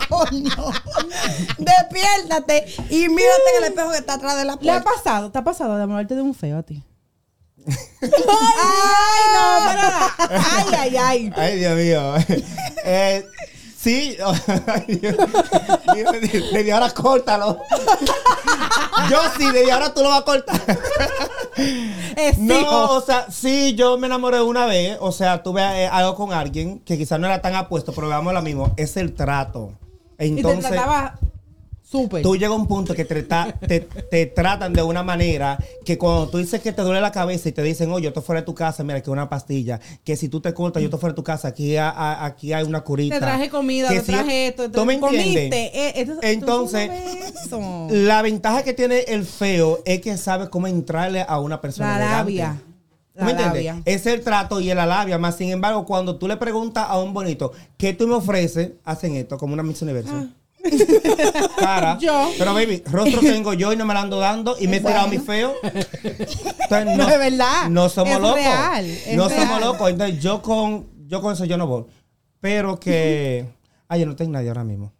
Coño. 0.09 0.71
Despiértate 1.59 2.65
y 2.89 3.07
mírate 3.09 3.49
en 3.57 3.63
el 3.63 3.69
espejo 3.69 3.91
que 3.91 3.97
está 3.97 4.13
atrás 4.15 4.35
de 4.37 4.45
la 4.45 4.57
¿Le 4.59 4.71
ha 4.71 4.81
puerta. 4.81 4.89
pasado? 5.03 5.31
¿Te 5.31 5.37
ha 5.37 5.43
pasado 5.43 5.69
de 5.71 5.75
enamorarte 5.77 6.15
de 6.15 6.21
un 6.23 6.33
feo 6.33 6.57
a 6.57 6.63
ti? 6.63 6.83
ay, 7.67 7.71
no, 9.33 9.41
pero- 9.67 9.91
ay, 10.43 10.65
ay, 10.77 10.97
ay. 10.97 11.31
Ay, 11.35 11.57
Dios 11.59 11.75
mío. 11.77 12.15
Eh, 12.83 13.23
sí. 13.85 14.17
Desde 16.51 16.73
ahora 16.73 16.89
córtalo. 16.89 17.61
Yo 19.09 19.17
sí, 19.37 19.45
desde 19.51 19.71
ahora 19.71 19.93
tú 19.93 20.01
lo 20.01 20.09
vas 20.09 20.21
a 20.21 20.25
cortar. 20.25 20.59
Es 22.15 22.37
No, 22.39 22.59
hijo. 22.59 22.91
o 22.95 23.01
sea, 23.01 23.27
sí, 23.29 23.75
yo 23.75 23.97
me 23.97 24.07
enamoré 24.07 24.41
una 24.41 24.65
vez. 24.65 24.97
O 24.99 25.11
sea, 25.11 25.43
tuve 25.43 25.61
eh, 25.61 25.87
algo 25.87 26.15
con 26.15 26.33
alguien 26.33 26.79
que 26.79 26.97
quizás 26.97 27.19
no 27.19 27.27
era 27.27 27.41
tan 27.41 27.53
apuesto, 27.55 27.91
pero 27.93 28.07
veamos 28.07 28.33
lo 28.33 28.41
mismo. 28.41 28.73
Es 28.77 28.97
el 28.97 29.13
trato. 29.13 29.73
y 30.17 30.17
te 30.17 30.25
Entonces, 30.25 30.71
trataba 30.71 31.19
súper. 31.89 32.21
tú 32.23 32.35
llegas 32.35 32.51
a 32.51 32.55
un 32.55 32.67
punto 32.67 32.93
que 32.95 33.05
te, 33.05 33.27
tra- 33.27 33.57
te, 33.59 33.79
te 33.81 34.25
tratan 34.25 34.73
de 34.73 34.81
una 34.83 35.03
manera 35.03 35.57
que 35.85 35.97
cuando 35.97 36.27
tú 36.29 36.37
dices 36.39 36.59
que 36.61 36.71
te 36.71 36.81
duele 36.81 36.99
la 36.99 37.11
cabeza 37.11 37.47
y 37.49 37.51
te 37.51 37.61
dicen, 37.61 37.91
oye, 37.91 38.03
yo 38.05 38.09
estoy 38.09 38.23
fuera 38.23 38.41
de 38.41 38.45
tu 38.45 38.55
casa, 38.55 38.83
mira, 38.83 39.01
que 39.01 39.09
una 39.11 39.29
pastilla. 39.29 39.79
Que 40.03 40.15
si 40.15 40.27
tú 40.29 40.41
te 40.41 40.53
cortas, 40.53 40.81
yo 40.81 40.87
estoy 40.87 40.99
fuera 40.99 41.13
de 41.13 41.15
tu 41.15 41.23
casa, 41.23 41.47
aquí, 41.49 41.77
ha- 41.77 42.25
aquí 42.25 42.53
hay 42.53 42.63
una 42.65 42.81
curita. 42.81 43.15
Te 43.15 43.21
traje 43.21 43.49
comida, 43.49 43.87
Que 43.89 43.99
te 43.99 44.05
si- 44.05 44.11
traje 44.11 44.47
esto, 44.47 44.63
te 44.63 44.77
¿Tú 44.77 44.85
me 44.85 44.99
comiste. 44.99 45.27
entiendes? 45.45 45.71
Eh, 45.73 45.93
esto- 45.97 46.13
esto 46.13 46.27
Entonces. 46.27 46.89
La 47.91 48.21
ventaja 48.21 48.63
que 48.63 48.73
tiene 48.73 48.99
el 49.07 49.25
feo 49.25 49.79
es 49.85 50.01
que 50.01 50.17
sabe 50.17 50.49
cómo 50.49 50.67
entrarle 50.67 51.25
a 51.27 51.39
una 51.39 51.61
persona. 51.61 51.97
La 51.99 52.11
labia. 52.11 52.61
¿Tú 53.13 53.19
La 53.19 53.25
me 53.25 53.31
entiendes? 53.31 53.75
Es 53.85 54.05
el 54.07 54.21
trato 54.21 54.59
y 54.59 54.73
la 54.73 54.85
labia. 54.85 55.17
Más 55.17 55.37
sin 55.37 55.49
embargo, 55.51 55.85
cuando 55.85 56.17
tú 56.17 56.27
le 56.27 56.35
preguntas 56.37 56.85
a 56.89 56.99
un 56.99 57.13
bonito, 57.13 57.53
¿qué 57.77 57.93
tú 57.93 58.07
me 58.07 58.15
ofreces? 58.15 58.71
Hacen 58.83 59.15
esto 59.15 59.37
como 59.37 59.53
una 59.53 59.63
Miss 59.63 59.81
Universo. 59.81 60.11
Ah, 60.13 60.27
Cara. 61.57 61.97
Yo. 61.99 62.29
Pero, 62.37 62.53
baby, 62.53 62.83
rostro 62.85 63.19
tengo 63.21 63.53
yo 63.53 63.73
y 63.73 63.75
no 63.77 63.85
me 63.85 63.93
la 63.93 64.01
ando 64.01 64.19
dando 64.19 64.55
y 64.59 64.67
me 64.67 64.77
he 64.77 64.81
tirado 64.81 65.07
mi 65.07 65.17
feo. 65.19 65.53
Entonces, 65.63 66.97
No, 66.97 67.09
es 67.09 67.19
verdad. 67.19 67.69
No 67.69 67.89
somos 67.89 68.13
Es 68.15 68.19
locos. 68.21 68.35
real, 68.35 68.85
es 68.85 69.15
no 69.15 69.27
real. 69.29 69.41
somos 69.41 69.61
locos. 69.61 69.89
Entonces, 69.89 70.19
yo 70.21 70.41
con, 70.41 70.87
yo 71.07 71.21
con 71.21 71.33
eso 71.33 71.45
yo 71.45 71.57
no 71.57 71.67
voy. 71.67 71.85
Pero 72.39 72.79
que. 72.79 73.45
Ay, 73.87 73.99
yo 74.01 74.05
no 74.07 74.15
tengo 74.15 74.31
nadie 74.31 74.47
ahora 74.49 74.63
mismo. 74.63 74.91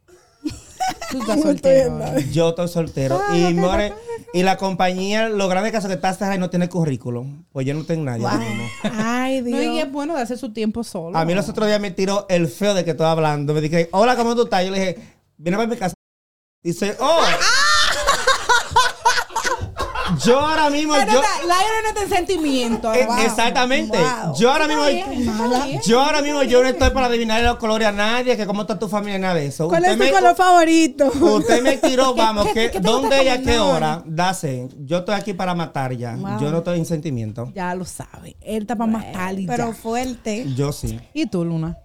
Tú 1.12 1.20
estás 1.22 1.42
soltero. 1.42 2.00
Yo 2.32 2.50
estoy 2.50 2.68
soltero. 2.68 3.20
y, 3.34 3.54
more, 3.54 3.94
y 4.34 4.44
la 4.44 4.58
compañía, 4.58 5.30
lo 5.30 5.48
grande 5.48 5.72
que 5.72 5.78
hace 5.78 5.88
que 5.88 5.94
está 5.94 6.14
cerrada 6.14 6.36
y 6.36 6.40
no 6.40 6.50
tiene 6.50 6.68
currículum. 6.70 7.46
Pues 7.52 7.66
yo 7.66 7.74
no 7.74 7.84
tengo 7.86 8.04
nadie 8.04 8.26
ahora 8.26 8.38
mismo. 8.40 8.64
Ay, 8.84 9.42
No, 9.42 9.50
y 9.62 9.66
es 9.66 9.72
Dios. 9.74 9.92
bueno 9.92 10.14
darse 10.14 10.36
su 10.38 10.52
tiempo 10.52 10.84
solo. 10.84 11.18
A 11.18 11.24
mí 11.26 11.34
los 11.34 11.48
otros 11.50 11.68
días 11.68 11.80
me 11.80 11.92
tiró 11.92 12.26
el 12.30 12.48
feo 12.48 12.74
de 12.74 12.84
que 12.84 12.92
estoy 12.92 13.06
hablando. 13.08 13.54
Me 13.54 13.62
dije, 13.62 13.88
hola, 13.92 14.16
¿cómo 14.16 14.36
tú 14.36 14.44
estás? 14.44 14.66
Yo 14.66 14.72
le 14.72 14.80
dije, 14.80 14.98
viene 15.38 15.58
para 15.58 15.70
mi 15.70 15.78
casa. 15.78 15.94
Dice, 16.64 16.96
oh. 17.00 17.22
yo 20.24 20.40
ahora 20.40 20.70
mismo, 20.70 20.94
Pero 20.96 21.14
yo. 21.14 21.22
la- 21.22 21.46
la 21.48 21.60
aire 21.60 21.72
no 21.84 21.90
está 21.90 22.04
en 22.04 22.10
sentimiento. 22.10 22.94
Eh, 22.94 23.06
Wow. 23.06 23.18
Exactamente. 23.20 23.98
Wow. 23.98 24.36
Yo 24.38 24.52
ahora 24.52 24.68
mismo, 24.68 24.86
bien, 24.86 25.82
yo 25.84 26.00
ahora 26.02 26.22
mismo, 26.22 26.44
yo 26.44 26.64
no 26.64 26.70
estoy 26.70 26.90
para 26.92 27.08
adivinar 27.08 27.44
los 27.44 27.58
colores 27.58 27.88
a 27.88 27.92
nadie, 27.92 28.36
que 28.38 28.46
cómo 28.48 28.62
está 28.62 28.80
tu 28.80 28.88
familia, 28.88 29.20
nada 29.20 29.36
de 29.36 29.48
eso. 29.48 29.68
¿Cuál 29.68 29.82
Usted 29.84 29.92
es 29.94 29.98
tu 29.98 30.04
me- 30.06 30.12
color 30.12 30.36
favorito? 30.36 31.06
Usted 31.08 31.62
me 31.62 31.78
tiró, 31.78 32.14
vamos, 32.16 32.48
qué- 32.54 32.72
que, 32.72 32.80
¿dónde 32.80 33.24
y 33.24 33.28
a 33.28 33.42
qué 33.42 33.60
hora? 33.60 34.02
Dase, 34.06 34.70
yo 34.80 35.00
estoy 35.00 35.16
aquí 35.16 35.34
para 35.34 35.54
matar 35.54 35.94
ya. 35.94 36.16
Wow. 36.16 36.40
Yo 36.40 36.52
no 36.52 36.60
estoy 36.60 36.80
en 36.80 36.86
sentimiento. 36.86 37.52
Ya 37.54 37.76
lo 37.76 37.86
sabe. 37.86 38.38
Él 38.42 38.64
está 38.64 38.76
para 38.76 38.92
matar 38.92 39.38
y 39.38 39.46
Pero 39.46 39.68
ya. 39.68 39.74
fuerte. 39.74 40.46
Yo 40.56 40.72
sí. 40.72 41.00
¿Y 41.14 41.28
tú, 41.28 41.44
Luna? 41.46 41.78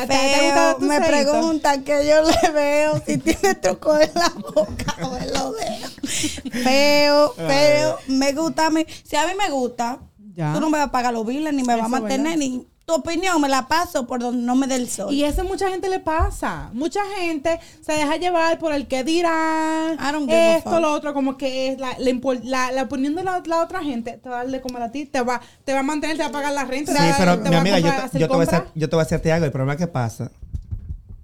¿Te, 0.00 0.06
te- 0.06 0.06
te 0.06 0.14
Feo, 0.18 0.44
gusta 0.54 0.76
tu 0.78 0.84
me 0.86 1.00
preguntan 1.00 1.82
que 1.84 2.06
yo 2.06 2.22
le 2.22 2.50
veo 2.52 3.02
si 3.06 3.18
tiene 3.18 3.54
truco 3.56 3.98
en 3.98 4.10
la 4.14 4.28
boca 4.28 4.96
o 5.02 5.16
en 5.16 5.32
los 5.32 5.56
dedos. 5.56 6.62
Feo, 6.62 7.34
feo. 7.34 7.98
Me 8.08 8.32
gusta 8.32 8.66
a 8.66 8.70
mí. 8.70 8.84
Si 9.04 9.16
a 9.16 9.26
mí 9.26 9.32
me 9.36 9.50
gusta, 9.50 9.98
Ya. 10.34 10.52
tú 10.54 10.60
no 10.60 10.70
me 10.70 10.78
vas 10.78 10.88
a 10.88 10.92
pagar 10.92 11.12
los 11.12 11.26
biles, 11.26 11.52
ni 11.52 11.62
me 11.64 11.74
vas 11.76 11.86
a 11.86 11.88
mantener, 11.88 12.38
¿verdad? 12.38 12.38
ni 12.38 12.66
tu 12.90 12.96
opinión 12.96 13.40
me 13.40 13.48
la 13.48 13.68
paso 13.68 14.06
por 14.06 14.18
donde 14.20 14.42
no 14.42 14.56
me 14.56 14.66
dé 14.66 14.74
el 14.74 14.88
sol. 14.90 15.14
Y 15.14 15.22
eso 15.24 15.44
mucha 15.44 15.68
gente 15.70 15.88
le 15.88 16.00
pasa. 16.00 16.70
Mucha 16.72 17.00
gente 17.18 17.60
se 17.80 17.92
deja 17.92 18.16
llevar 18.16 18.58
por 18.58 18.72
el 18.72 18.88
que 18.88 19.04
dirán, 19.04 19.94
I 19.94 20.12
don't 20.12 20.24
give 20.28 20.34
a 20.36 20.56
esto, 20.56 20.70
fuck. 20.70 20.80
lo 20.80 20.92
otro, 20.92 21.14
como 21.14 21.36
que 21.36 21.68
es 21.68 21.78
la, 21.78 21.94
la, 21.98 22.10
impor- 22.10 22.40
la- 22.42 22.72
la 22.72 22.82
opinión 22.82 23.14
de 23.14 23.22
la, 23.22 23.40
la 23.46 23.62
otra 23.62 23.82
gente 23.82 24.12
te 24.22 24.28
va 24.28 24.40
a 24.40 24.42
darle 24.44 24.60
comer 24.60 24.82
a 24.82 24.90
ti, 24.90 25.06
te 25.06 25.20
va, 25.20 25.40
te 25.64 25.72
va 25.72 25.80
a 25.80 25.82
mantener, 25.84 26.16
te 26.16 26.22
va 26.24 26.28
a 26.28 26.32
pagar 26.32 26.52
la 26.52 26.64
renta, 26.64 26.92
Sí, 26.92 26.98
te 26.98 27.10
va, 27.10 27.16
pero 27.18 27.42
te 27.42 27.50
mi 27.50 27.56
amiga, 27.56 27.78
yo, 27.78 27.90
te- 27.90 27.96
hacer 27.96 28.20
yo 28.20 28.28
te 28.28 28.34
voy 28.34 28.44
a 28.44 28.48
hacer, 28.48 28.64
yo 28.74 28.88
te 28.88 28.96
voy 28.96 29.02
a 29.02 29.04
decirte 29.04 29.32
algo. 29.32 29.46
El 29.46 29.52
problema 29.52 29.76
que 29.76 29.86
pasa. 29.86 30.30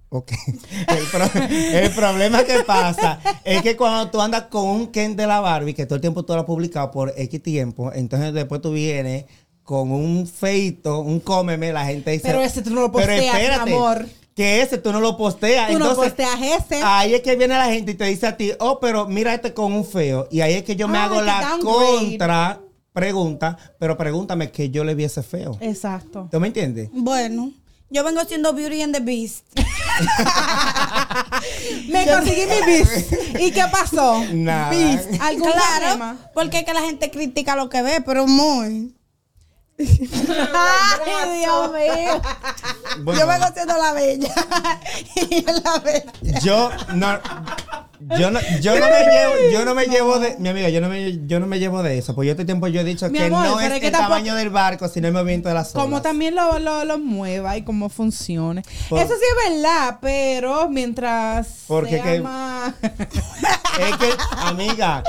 Ok. 0.09 0.31
El, 0.89 1.05
pro- 1.11 1.43
el 1.43 1.91
problema 1.91 2.45
que 2.45 2.61
pasa 2.65 3.19
es 3.45 3.61
que 3.63 3.77
cuando 3.77 4.09
tú 4.09 4.21
andas 4.21 4.43
con 4.43 4.65
un 4.67 4.87
Ken 4.87 5.17
de 5.17 5.27
la 5.27 5.41
Barbie, 5.41 5.75
que 5.75 5.85
todo 5.85 5.97
el 5.97 6.01
tiempo 6.01 6.25
tú 6.25 6.33
lo 6.33 6.39
has 6.41 6.45
publicado 6.47 6.93
por 6.93 7.13
X 7.17 7.43
tiempo, 7.43 7.93
entonces 7.93 8.33
después 8.33 8.61
tú 8.63 8.71
vienes 8.73 9.25
con 9.67 9.91
un 9.93 10.27
feito, 10.27 11.01
un 11.01 11.21
cómeme, 11.21 11.73
la 11.73 11.85
gente 11.85 12.13
dice. 12.13 12.23
Pero 12.27 12.41
ese 12.41 12.63
tú 12.63 12.71
no 12.71 12.81
lo 12.81 12.93
"Pero 12.93 13.07
posteas, 13.09 13.35
mi 13.35 13.41
espérate, 13.41 13.73
amor". 13.75 14.07
Que 14.35 14.63
ese 14.63 14.79
tú 14.79 14.93
no 14.93 15.01
lo 15.01 15.17
posteas. 15.17 15.71
Tú 15.73 15.79
no 15.79 15.91
Entonces, 15.91 16.13
posteas 16.15 16.63
ese. 16.63 16.81
Ahí 16.85 17.15
es 17.15 17.23
que 17.23 17.37
viene 17.37 17.57
la 17.59 17.67
gente 17.67 17.93
y 17.93 17.95
te 17.95 18.05
dice 18.05 18.27
a 18.27 18.37
ti, 18.37 18.53
oh, 18.61 18.79
pero 18.81 19.07
mira 19.07 19.35
este 19.35 19.53
con 19.55 19.73
un 19.73 19.85
feo. 19.85 20.29
Y 20.31 20.41
ahí 20.41 20.55
es 20.55 20.63
que 20.63 20.77
yo 20.77 20.89
me 20.89 20.99
Ay, 20.99 21.05
hago 21.05 21.17
que 21.17 21.23
la 21.25 21.59
contra 21.63 22.61
pregunta, 22.93 23.57
pero 23.79 23.97
pregúntame 23.97 24.51
que 24.51 24.71
yo 24.71 24.85
le 24.85 24.95
viese 24.95 25.23
feo. 25.23 25.57
Exacto. 25.61 26.29
¿Tú 26.31 26.39
me 26.39 26.49
entiendes? 26.49 26.91
Bueno, 26.93 27.51
yo 27.91 28.05
vengo 28.05 28.25
siendo 28.25 28.53
Beauty 28.53 28.83
and 28.83 28.95
the 28.95 29.01
Beast. 29.01 29.45
Me 31.89 32.07
conseguí 32.07 32.43
mi 32.47 32.73
bis. 32.73 33.07
¿Y 33.41 33.51
qué 33.53 33.63
pasó? 33.71 34.23
Nada. 34.33 34.71
Bis. 34.71 35.21
¿Algún 35.21 35.51
Claro, 35.51 35.77
problema? 35.81 36.17
porque 36.35 36.59
es 36.59 36.65
que 36.65 36.75
la 36.75 36.83
gente 36.83 37.11
critica 37.11 37.57
lo 37.57 37.69
que 37.69 37.83
ve, 37.83 38.01
pero 38.05 38.27
muy. 38.27 38.95
Ay, 39.79 41.39
Dios 41.41 41.73
mío. 41.73 42.23
Bueno, 43.03 43.21
Yo 43.21 43.27
vengo 43.27 43.47
siendo 43.55 43.77
la 43.77 43.93
bella. 43.93 44.35
y 45.31 45.43
la 45.45 45.79
bella. 45.81 46.41
yo 46.43 46.71
no, 46.95 47.19
yo 48.19 48.31
no, 48.31 48.41
yo 48.61 48.79
no 48.79 48.87
me 48.87 49.05
llevo, 49.05 49.35
yo 49.53 49.65
no 49.65 49.75
me 49.75 49.85
llevo 49.87 50.19
de, 50.19 50.37
mi 50.39 50.49
amiga, 50.49 50.69
yo 50.71 50.81
no 50.81 50.89
me, 50.89 51.27
yo 51.27 51.41
no 51.41 51.47
me 51.47 51.59
llevo 51.59 51.83
de 51.83 51.99
eso, 51.99 52.15
porque 52.15 52.27
yo 52.29 52.33
este 52.33 52.45
tiempo 52.45 52.69
yo 52.69 52.81
he 52.81 52.85
dicho 52.85 53.09
Mi 53.11 53.19
que 53.19 53.25
amor, 53.27 53.47
no 53.47 53.61
es 53.61 53.71
es 53.73 53.81
que 53.81 53.87
el 53.87 53.93
tampoco- 53.93 54.15
tamaño 54.15 54.35
del 54.35 54.51
barco, 54.51 54.89
sino 54.89 55.09
el 55.09 55.15
movimiento 55.15 55.49
de 55.49 55.55
las 55.55 55.75
olas. 55.75 55.85
Como 55.85 56.03
también 56.03 56.35
lo, 56.35 56.59
lo, 56.59 56.85
lo 56.85 56.99
mueva 56.99 57.57
y 57.57 57.63
cómo 57.63 57.89
funcione. 57.89 58.63
Por- 58.89 58.99
Eso 59.01 59.13
sí 59.15 59.21
es 59.45 59.51
verdad, 59.53 59.99
pero 60.01 60.69
mientras 60.71 61.49
Porque 61.67 61.97
sea 61.97 62.03
que- 62.05 62.21
más... 62.21 62.75
Es 63.79 63.97
que, 63.97 64.17
amiga, 64.39 65.03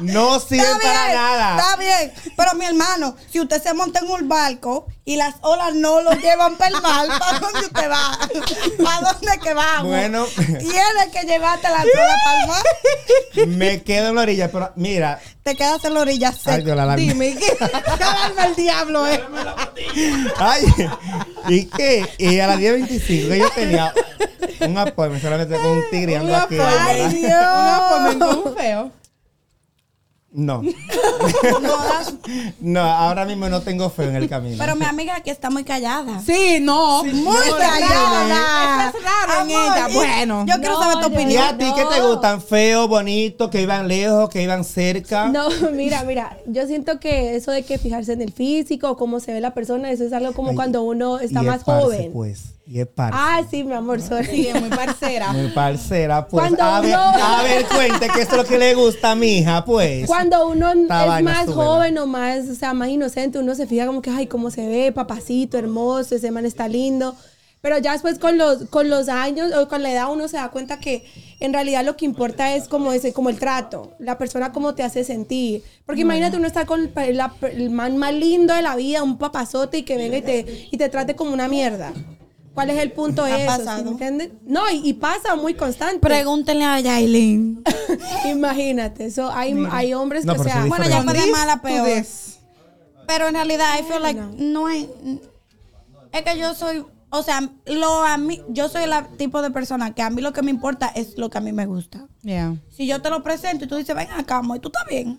no 0.00 0.40
sirve 0.40 0.62
Está 0.62 0.78
para 0.78 1.04
bien, 1.06 1.16
nada. 1.16 1.56
Está 1.56 1.76
bien. 1.76 2.12
Pero 2.36 2.54
mi 2.54 2.64
hermano, 2.64 3.16
si 3.30 3.40
usted 3.40 3.62
se 3.62 3.74
monta 3.74 4.00
en 4.00 4.10
un 4.10 4.28
barco 4.28 4.86
y 5.04 5.16
las 5.16 5.34
olas 5.40 5.74
no 5.74 6.02
lo 6.02 6.12
llevan 6.12 6.56
para 6.56 6.76
el 6.76 6.82
mar, 6.82 7.06
¿para 7.18 7.38
dónde 7.38 7.60
usted 7.60 7.90
va? 7.90 8.18
¿Para 8.84 9.12
dónde 9.12 9.38
que 9.42 9.54
vamos? 9.54 9.86
Bueno. 9.88 10.26
Tienes 10.36 11.08
que 11.12 11.26
llevarte 11.26 11.68
las 11.68 11.84
olas 11.84 12.16
para 12.24 12.42
el 12.42 12.48
mar. 12.48 12.62
Me 13.48 13.82
quedo 13.82 14.08
en 14.08 14.14
la 14.14 14.22
orilla, 14.22 14.50
pero 14.50 14.72
mira, 14.76 15.20
Te 15.42 15.56
quedas 15.56 15.84
en 15.84 15.94
la 15.94 16.00
orilla 16.00 16.32
seca. 16.32 16.74
La 16.74 16.96
dime, 16.96 17.36
¿qué? 17.36 17.56
Calma 17.98 18.46
el 18.46 18.54
diablo, 18.54 19.06
eh. 19.06 19.22
Ay, 20.38 20.62
¿y 21.48 21.64
qué? 21.66 22.06
Y 22.18 22.38
a 22.40 22.46
las 22.46 22.58
10.25 22.58 23.28
que 23.28 23.38
yo 23.38 23.50
tenía 23.50 23.94
un 24.60 24.78
apoyo, 24.78 25.18
solamente 25.18 25.56
con 25.56 25.66
un 25.66 25.84
tigre 25.90 26.16
ando 26.16 26.34
Un 26.34 26.40
aquí. 26.40 26.56
Apoyo. 26.68 26.84
¿verdad? 26.84 26.88
Ay, 26.88 27.14
Dios. 27.14 28.18
Una 28.18 28.26
con 28.26 28.38
un 28.38 28.56
feo. 28.56 28.90
No, 30.30 30.60
No, 30.62 31.76
das- 31.84 32.12
no, 32.60 32.80
ahora 32.80 33.24
mismo 33.24 33.48
no 33.48 33.62
tengo 33.62 33.88
feo 33.88 34.10
en 34.10 34.16
el 34.16 34.28
camino. 34.28 34.56
pero 34.58 34.76
mi 34.76 34.84
amiga 34.84 35.16
aquí 35.16 35.30
está 35.30 35.48
muy 35.48 35.64
callada. 35.64 36.20
Sí, 36.20 36.58
no. 36.60 37.02
muy 37.02 37.14
No, 37.24 37.56
callada. 37.56 38.88
Eso 38.90 38.98
es 38.98 39.04
raro 39.04 39.32
en 39.48 39.56
Amor, 39.56 39.76
ella. 39.76 39.88
Bueno. 39.94 40.44
Yo 40.46 40.54
quiero 40.60 40.74
No, 40.74 40.82
saber 40.82 40.94
tu 40.96 41.00
yo- 41.00 41.08
¿Y 41.08 41.22
opinión. 41.22 41.44
a 41.44 41.56
ti 41.58 41.64
qué 41.74 41.84
te 41.94 42.00
gustan? 42.02 42.42
¿Feos, 42.42 42.88
bonitos, 42.88 43.50
que 43.50 43.62
iban 43.62 43.88
lejos, 43.88 44.28
que 44.28 44.42
iban 44.42 44.64
cerca? 44.64 45.28
No, 45.28 45.48
mira, 45.72 46.04
mira, 46.04 46.36
yo 46.46 46.66
siento 46.66 47.00
que 47.00 47.34
eso 47.36 47.50
de 47.50 47.62
que 47.64 47.78
fijarse 47.78 48.12
en 48.12 48.20
el 48.22 48.32
físico, 48.32 48.96
cómo 48.98 49.20
se 49.20 49.32
ve 49.32 49.40
la 49.40 49.54
persona, 49.54 49.90
eso 49.90 50.04
es 50.04 50.12
algo 50.12 50.32
como 50.34 50.50
Ay, 50.50 50.56
cuando 50.56 50.82
uno 50.82 51.18
está 51.20 51.40
y 51.40 51.44
es 51.46 51.50
más 51.50 51.64
parce, 51.64 51.82
joven. 51.84 52.12
Pues, 52.12 52.54
y 52.66 52.80
es 52.80 52.86
parce. 52.86 53.16
Ah, 53.18 53.40
sí, 53.50 53.64
mi 53.64 53.72
amor, 53.72 54.02
sorry. 54.02 54.26
Sí, 54.26 54.48
es 54.48 54.60
muy 54.60 54.68
parcera. 54.68 55.32
Muy 55.32 55.48
parcera, 55.52 56.28
pues. 56.28 56.42
Cuando 56.44 56.62
A 56.62 56.80
ver, 56.80 56.90
uno- 56.94 57.24
a 57.24 57.42
ver, 57.42 57.64
cuente 57.66 58.08
que 58.10 58.20
eso 58.22 58.32
es 58.32 58.36
lo 58.36 58.44
que 58.44 58.58
le 58.58 58.74
gusta 58.74 59.12
a 59.12 59.14
mi 59.14 59.38
hija, 59.38 59.64
pues. 59.64 60.06
Cuando 60.06 60.17
uno 60.46 60.72
Esta 60.72 61.18
es 61.18 61.24
más 61.24 61.44
súbela. 61.46 61.54
joven 61.64 61.98
o 61.98 62.06
más, 62.06 62.48
o 62.48 62.54
sea, 62.54 62.74
más 62.74 62.88
inocente, 62.88 63.38
uno 63.38 63.54
se 63.54 63.66
fija 63.66 63.86
como 63.86 64.02
que, 64.02 64.10
ay, 64.10 64.26
cómo 64.26 64.50
se 64.50 64.66
ve, 64.66 64.92
papacito, 64.92 65.58
hermoso, 65.58 66.14
ese 66.16 66.30
man 66.30 66.46
está 66.46 66.68
lindo. 66.68 67.16
Pero 67.60 67.76
ya 67.78 67.92
después 67.92 68.20
con 68.20 68.38
los, 68.38 68.66
con 68.70 68.88
los 68.88 69.08
años 69.08 69.52
o 69.52 69.66
con 69.68 69.82
la 69.82 69.90
edad 69.90 70.12
uno 70.12 70.28
se 70.28 70.36
da 70.36 70.48
cuenta 70.50 70.78
que 70.78 71.04
en 71.40 71.52
realidad 71.52 71.84
lo 71.84 71.96
que 71.96 72.04
importa 72.04 72.54
es 72.54 72.68
como 72.68 72.92
ese, 72.92 73.12
como 73.12 73.30
el 73.30 73.38
trato, 73.40 73.94
la 73.98 74.16
persona 74.16 74.52
cómo 74.52 74.74
te 74.76 74.84
hace 74.84 75.02
sentir. 75.02 75.64
Porque 75.84 76.02
imagínate 76.02 76.36
uno 76.36 76.46
estar 76.46 76.66
con 76.66 76.92
el, 76.94 77.16
la- 77.16 77.34
el 77.50 77.70
man 77.70 77.96
más 77.96 78.14
lindo 78.14 78.54
de 78.54 78.62
la 78.62 78.76
vida, 78.76 79.02
un 79.02 79.18
papazote 79.18 79.78
y 79.78 79.82
que 79.82 79.96
venga 79.96 80.18
y 80.18 80.22
te, 80.22 80.68
y 80.70 80.76
te 80.76 80.88
trate 80.88 81.16
como 81.16 81.32
una 81.32 81.48
mierda. 81.48 81.92
¿Cuál 82.58 82.70
es 82.70 82.78
el 82.78 82.90
punto 82.90 83.22
de 83.22 83.30
Ha 83.32 83.54
eso? 83.54 83.76
¿sí 83.76 83.84
me 83.84 83.90
entiendes? 83.90 84.30
No, 84.44 84.68
y, 84.68 84.80
y 84.88 84.94
pasa 84.94 85.36
muy 85.36 85.54
constante. 85.54 86.00
Pregúntenle 86.00 86.64
a 86.64 86.80
Yailin. 86.80 87.62
Imagínate, 88.28 89.06
eso 89.06 89.30
hay, 89.32 89.54
hay 89.70 89.94
hombres 89.94 90.24
No, 90.24 90.32
que, 90.34 90.42
sí 90.42 90.50
Bueno, 90.66 90.88
ya 90.88 91.04
fue 91.04 91.12
de 91.12 91.30
mala 91.30 91.62
peor. 91.62 91.86
this. 91.86 92.40
Pero 93.06 93.28
en 93.28 93.34
realidad, 93.34 93.64
I 93.78 93.84
feel 93.84 94.02
like 94.02 94.20
no 94.38 94.68
es. 94.68 94.88
Es 96.10 96.22
que 96.22 96.36
yo 96.36 96.52
soy. 96.52 96.84
O 97.10 97.22
sea, 97.22 97.48
lo 97.66 98.02
a 98.02 98.16
mí, 98.18 98.42
yo 98.48 98.68
soy 98.68 98.82
el 98.82 98.92
tipo 99.16 99.40
de 99.40 99.52
persona 99.52 99.94
que 99.94 100.02
a 100.02 100.10
mí 100.10 100.20
lo 100.20 100.32
que 100.32 100.42
me 100.42 100.50
importa 100.50 100.88
es 100.88 101.16
lo 101.16 101.30
que 101.30 101.38
a 101.38 101.40
mí 101.40 101.52
me 101.52 101.66
gusta. 101.66 102.08
Yeah. 102.22 102.56
Si 102.70 102.88
yo 102.88 103.00
te 103.00 103.08
lo 103.08 103.22
presento 103.22 103.66
y 103.66 103.68
tú 103.68 103.76
dices, 103.76 103.94
ven 103.94 104.10
acá, 104.10 104.38
amor, 104.38 104.56
y 104.56 104.60
tú 104.60 104.66
estás 104.68 104.84
bien. 104.90 105.16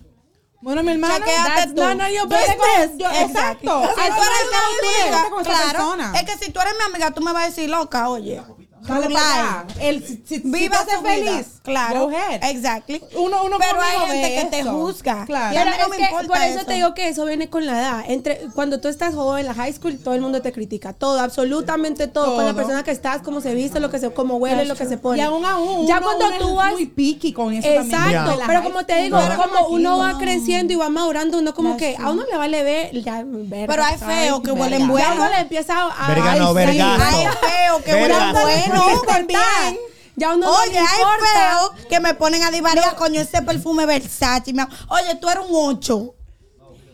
Bueno, 0.61 0.83
mi 0.83 0.91
hermano. 0.91 1.25
That's 1.25 1.73
of 2.01 2.07
your 2.09 2.09
Yo 2.11 2.27
tengo- 2.27 2.63
business. 2.63 2.97
Yo- 2.97 3.09
Exacto. 3.25 3.81
Si 3.81 3.95
tú 3.95 4.21
eres 4.21 4.45
mi 4.51 5.07
no 5.07 5.37
amiga, 5.37 5.43
claro. 5.43 6.13
Es 6.15 6.23
que 6.23 6.45
si 6.45 6.51
tú 6.51 6.59
eres 6.59 6.73
mi 6.77 6.83
amiga, 6.85 7.11
tú 7.11 7.21
me 7.21 7.31
vas 7.33 7.43
a 7.43 7.45
decir 7.47 7.69
loca, 7.69 8.09
oye. 8.09 8.41
Dale 8.81 9.07
relax. 9.07 9.25
para 9.25 9.59
allá. 9.61 9.67
El, 9.81 10.05
si, 10.07 10.23
si, 10.25 10.39
Viva 10.39 10.77
su 10.85 11.01
feliz. 11.01 11.23
vida. 11.31 11.58
Claro. 11.69 11.89
Claro. 11.89 12.09
Go 12.09 12.15
ahead. 12.17 12.43
Exactly. 12.43 13.01
Uno, 13.15 13.43
uno 13.43 13.57
Pero 13.59 13.81
hay 13.81 14.09
gente 14.11 14.35
que 14.35 14.45
te 14.57 14.63
juzga. 14.63 15.25
Claro. 15.25 15.53
Y 15.53 15.57
a 15.57 15.65
mí 15.65 15.71
Pero 15.71 15.77
no 15.77 15.83
es 15.83 15.89
me 15.89 15.97
que 15.97 16.03
importa 16.11 16.27
por 16.27 16.37
eso, 16.45 16.57
eso. 16.57 16.65
te 16.65 16.73
digo 16.73 16.93
que 16.93 17.07
eso 17.09 17.25
viene 17.25 17.49
con 17.49 17.65
la 17.65 17.79
edad. 17.79 18.03
Entre, 18.07 18.47
cuando 18.55 18.79
tú 18.79 18.87
estás 18.87 19.13
joven, 19.15 19.41
en 19.41 19.45
la 19.47 19.53
high 19.53 19.73
school, 19.73 19.97
todo 20.03 20.13
el 20.15 20.21
mundo 20.21 20.41
te 20.41 20.51
critica. 20.51 20.93
Todo, 20.93 21.19
absolutamente 21.19 22.07
todo. 22.07 22.35
Con 22.35 22.45
la 22.45 22.53
persona 22.53 22.83
que 22.83 22.91
estás, 22.91 23.21
cómo 23.21 23.41
se 23.41 23.53
viste, 23.53 23.79
lo 23.79 23.89
que 23.89 23.99
se, 23.99 24.11
cómo 24.11 24.35
huele, 24.37 24.65
lo 24.65 24.75
que 24.75 24.85
se 24.85 24.97
pone. 24.97 25.19
Y 25.19 25.21
aún 25.21 25.45
aún. 25.45 25.87
Ya 25.87 25.97
uno- 25.97 26.05
cuando 26.07 26.27
uno 26.27 26.37
tú 26.37 26.55
vas. 26.55 26.71
muy 26.71 26.85
picky 26.85 27.33
con 27.33 27.53
eso 27.53 27.67
también. 27.73 27.95
Exacto, 28.11 28.39
pero 28.47 28.63
como 28.63 28.85
te 28.85 29.01
digo, 29.03 29.17
Pero 29.19 29.41
como 29.41 29.67
uno 29.69 29.97
va 29.97 30.13
no. 30.13 30.17
creciendo 30.19 30.73
y 30.73 30.75
va 30.75 30.89
madurando, 30.89 31.37
uno 31.39 31.53
como 31.53 31.77
que 31.77 31.95
a 31.97 32.09
uno 32.09 32.23
le 32.29 32.37
vale 32.37 32.63
ver, 32.63 32.91
ya, 33.01 33.23
verga, 33.25 33.67
Pero 33.67 33.83
hay 33.83 33.97
feos 33.97 34.41
que 34.41 34.51
huelen 34.51 34.87
verga. 34.87 35.01
Ya 35.01 35.07
bueno. 35.09 35.23
uno 35.23 35.29
le 35.35 35.39
empieza 35.41 35.89
a. 35.89 36.07
Verga 36.07 36.35
no, 36.35 36.53
vergazo. 36.53 37.03
Hay 37.03 37.15
feos 37.25 37.81
que 37.83 37.91
huelen 37.93 38.09
Verga. 38.09 38.41
bueno 38.41 39.01
también. 39.07 39.77
Ya 40.19 40.33
uno 40.35 40.45
no 40.47 40.53
Oye, 40.61 40.73
le 40.73 40.79
hay 40.79 40.87
feos 40.87 41.71
que 41.87 41.99
me 42.01 42.13
ponen 42.13 42.43
a 42.43 42.51
divariar, 42.51 42.95
coño, 42.95 43.21
ese 43.21 43.41
perfume 43.41 43.85
Versace. 43.85 44.51
am- 44.59 44.69
Oye, 44.89 45.15
tú 45.15 45.29
eres 45.29 45.43
un 45.47 45.51
8. 45.77 46.13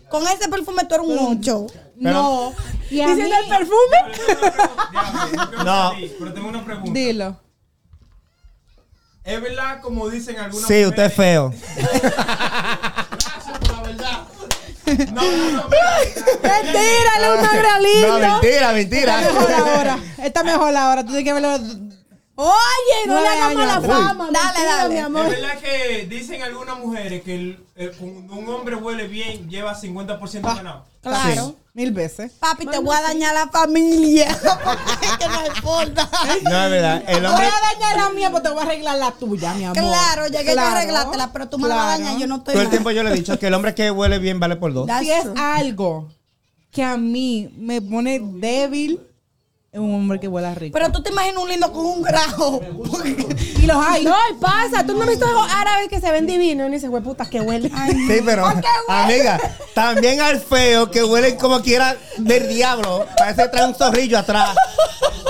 Con 0.10 0.24
ese 0.28 0.48
perfume 0.48 0.84
tú 0.86 0.96
eres 0.96 1.08
un 1.08 1.38
8. 1.40 1.68
No. 1.98 2.54
Y 2.92 3.02
a 3.02 3.08
Diciendo 3.08 3.36
mí- 3.36 3.42
el 3.44 3.50
perfume. 3.58 3.98
No. 5.66 5.94
Pero 6.20 6.34
tengo 6.34 6.48
una 6.50 6.64
pregunta. 6.64 6.92
Dilo. 6.94 7.40
¿Es 9.24 9.42
verdad 9.42 9.82
como 9.82 10.08
dicen 10.08 10.38
algunas 10.38 10.68
Sí, 10.68 10.86
usted 10.86 11.04
es 11.06 11.14
feo. 11.16 11.52
No, 14.86 15.22
no, 15.24 15.52
no. 15.52 15.64
Tírale 15.68 17.32
un 17.40 17.46
agralito. 17.46 18.08
No, 18.08 18.20
mentira, 18.20 18.72
mentira. 18.72 19.20
Está 19.22 19.34
mejor 19.34 19.52
ahora. 19.54 20.00
Está 20.20 20.44
mejor 20.44 20.78
ahora. 20.78 21.02
Tú 21.04 21.08
tienes 21.14 21.24
que 21.26 21.34
verlo. 21.34 21.58
Oye, 22.38 23.08
no 23.08 23.22
le 23.22 23.28
años 23.28 23.66
la 23.66 23.82
fama. 23.82 24.30
Dale, 24.32 24.48
mentira, 24.50 24.76
dale. 24.78 24.90
mi 24.94 25.00
Es 25.00 25.06
amor. 25.06 25.30
verdad 25.30 25.58
que 25.60 26.06
dicen 26.10 26.42
algunas 26.44 26.78
mujeres 26.80 27.24
que 27.24 27.36
el- 27.36 27.66
el- 27.76 27.92
cuando 27.94 28.34
un 28.36 28.50
hombre 28.50 28.76
huele 28.76 29.08
bien, 29.08 29.50
lleva 29.50 29.74
50% 29.74 30.42
ganado. 30.56 30.86
Claro. 31.02 31.56
Mil 31.74 31.92
veces. 31.92 32.32
Papi, 32.40 32.66
te 32.66 32.80
voy 32.80 32.96
a 32.96 33.02
dañar 33.02 33.34
la 33.34 33.48
familia. 33.48 34.28
que 35.20 35.28
no 35.28 35.46
importa. 35.56 36.10
No, 36.44 36.64
es 36.66 36.72
verdad. 36.72 37.04
El 37.08 37.22
Te 37.22 37.28
voy 37.28 37.32
a 37.46 37.74
dañar 37.74 37.98
la 37.98 38.10
mía, 38.12 38.32
pues 38.32 38.44
te 38.44 38.50
voy 38.50 38.60
a 38.60 38.62
arreglar 38.64 38.98
la 38.98 39.12
tuya, 39.12 39.54
mi 39.54 39.66
amor. 39.66 39.78
Claro, 39.78 40.28
llegué 40.28 40.46
yo 40.46 40.52
a 40.52 40.54
Claro, 40.54 40.76
arreglártela, 40.78 41.32
pero 41.34 41.50
tú 41.50 41.58
me 41.60 41.68
la 41.68 41.76
vas 41.76 41.84
a 41.86 41.88
claro. 41.98 42.04
dañar, 42.06 42.20
yo 42.22 42.28
no 42.28 42.36
estoy 42.38 42.54
Todo 42.54 42.64
el 42.64 42.70
tiempo 42.70 42.92
yo 42.92 43.04
le 43.04 43.12
he 43.12 43.14
dicho 43.14 43.38
que 43.40 43.48
el 43.48 43.54
hombre 43.54 43.76
que 43.76 43.92
huele 43.92 44.20
bien 44.20 44.40
vale 44.40 44.56
por 44.56 44.74
dos. 44.74 44.88
That's 44.88 45.04
Si 45.06 45.12
es 45.12 45.24
true. 45.24 45.34
algo 45.38 46.10
que 46.72 46.84
a 46.84 46.96
mí 46.98 47.50
me 47.58 47.82
pone 47.82 48.20
débil, 48.22 49.02
es 49.76 49.82
un 49.82 49.94
hombre 49.94 50.22
que 50.22 50.30
huela 50.30 50.56
rico. 50.56 50.74
Pero 50.74 50.90
tú 50.90 51.04
te 51.04 51.10
imaginas 51.12 51.44
un 51.44 51.50
lindo 51.50 51.70
con 51.74 51.86
un 51.86 52.02
grajo. 52.02 52.62
y 53.62 53.66
los 53.66 53.76
hay. 53.86 54.06
No, 54.06 54.16
y 54.32 54.40
pasa. 54.40 54.86
Tú 54.86 54.94
no 54.94 55.02
has 55.02 55.10
visto 55.10 55.26
esos 55.26 55.48
árabes 55.54 55.90
que 55.90 56.00
se 56.00 56.10
ven 56.12 56.26
divinos. 56.26 56.70
Y 56.70 56.72
dices, 56.72 56.90
güey, 56.90 57.04
puta, 57.04 57.26
que 57.26 57.42
huele. 57.42 57.70
Sí, 58.08 58.22
pero, 58.24 58.46
amiga, 58.88 59.38
también 59.74 60.22
al 60.22 60.40
feo 60.40 60.90
que 60.90 61.04
huelen 61.04 61.36
como 61.36 61.62
quiera 61.62 61.98
del 62.18 62.48
diablo. 62.48 63.06
Parece 63.18 63.44
que 63.44 63.50
trae 63.50 63.68
un 63.68 63.76
zorrillo 63.76 64.18
atrás. 64.18 64.56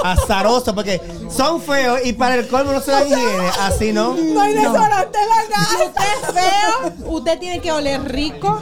Azaroso, 0.04 0.76
porque 0.76 1.02
son 1.36 1.60
feos 1.60 2.02
y 2.04 2.14
para 2.14 2.36
el 2.36 2.48
colmo 2.48 2.72
no 2.72 2.82
se 2.82 2.92
dan 2.92 3.08
higiene. 3.08 3.50
Así 3.62 3.92
no. 3.92 4.14
No 4.14 4.42
hay 4.42 4.54
desodorante 4.54 5.18
en 5.18 5.30
la 5.30 5.86
usted 5.86 6.04
es 6.22 6.34
feo, 6.34 7.10
usted 7.12 7.40
tiene 7.40 7.62
que 7.62 7.72
oler 7.72 8.04
rico, 8.04 8.62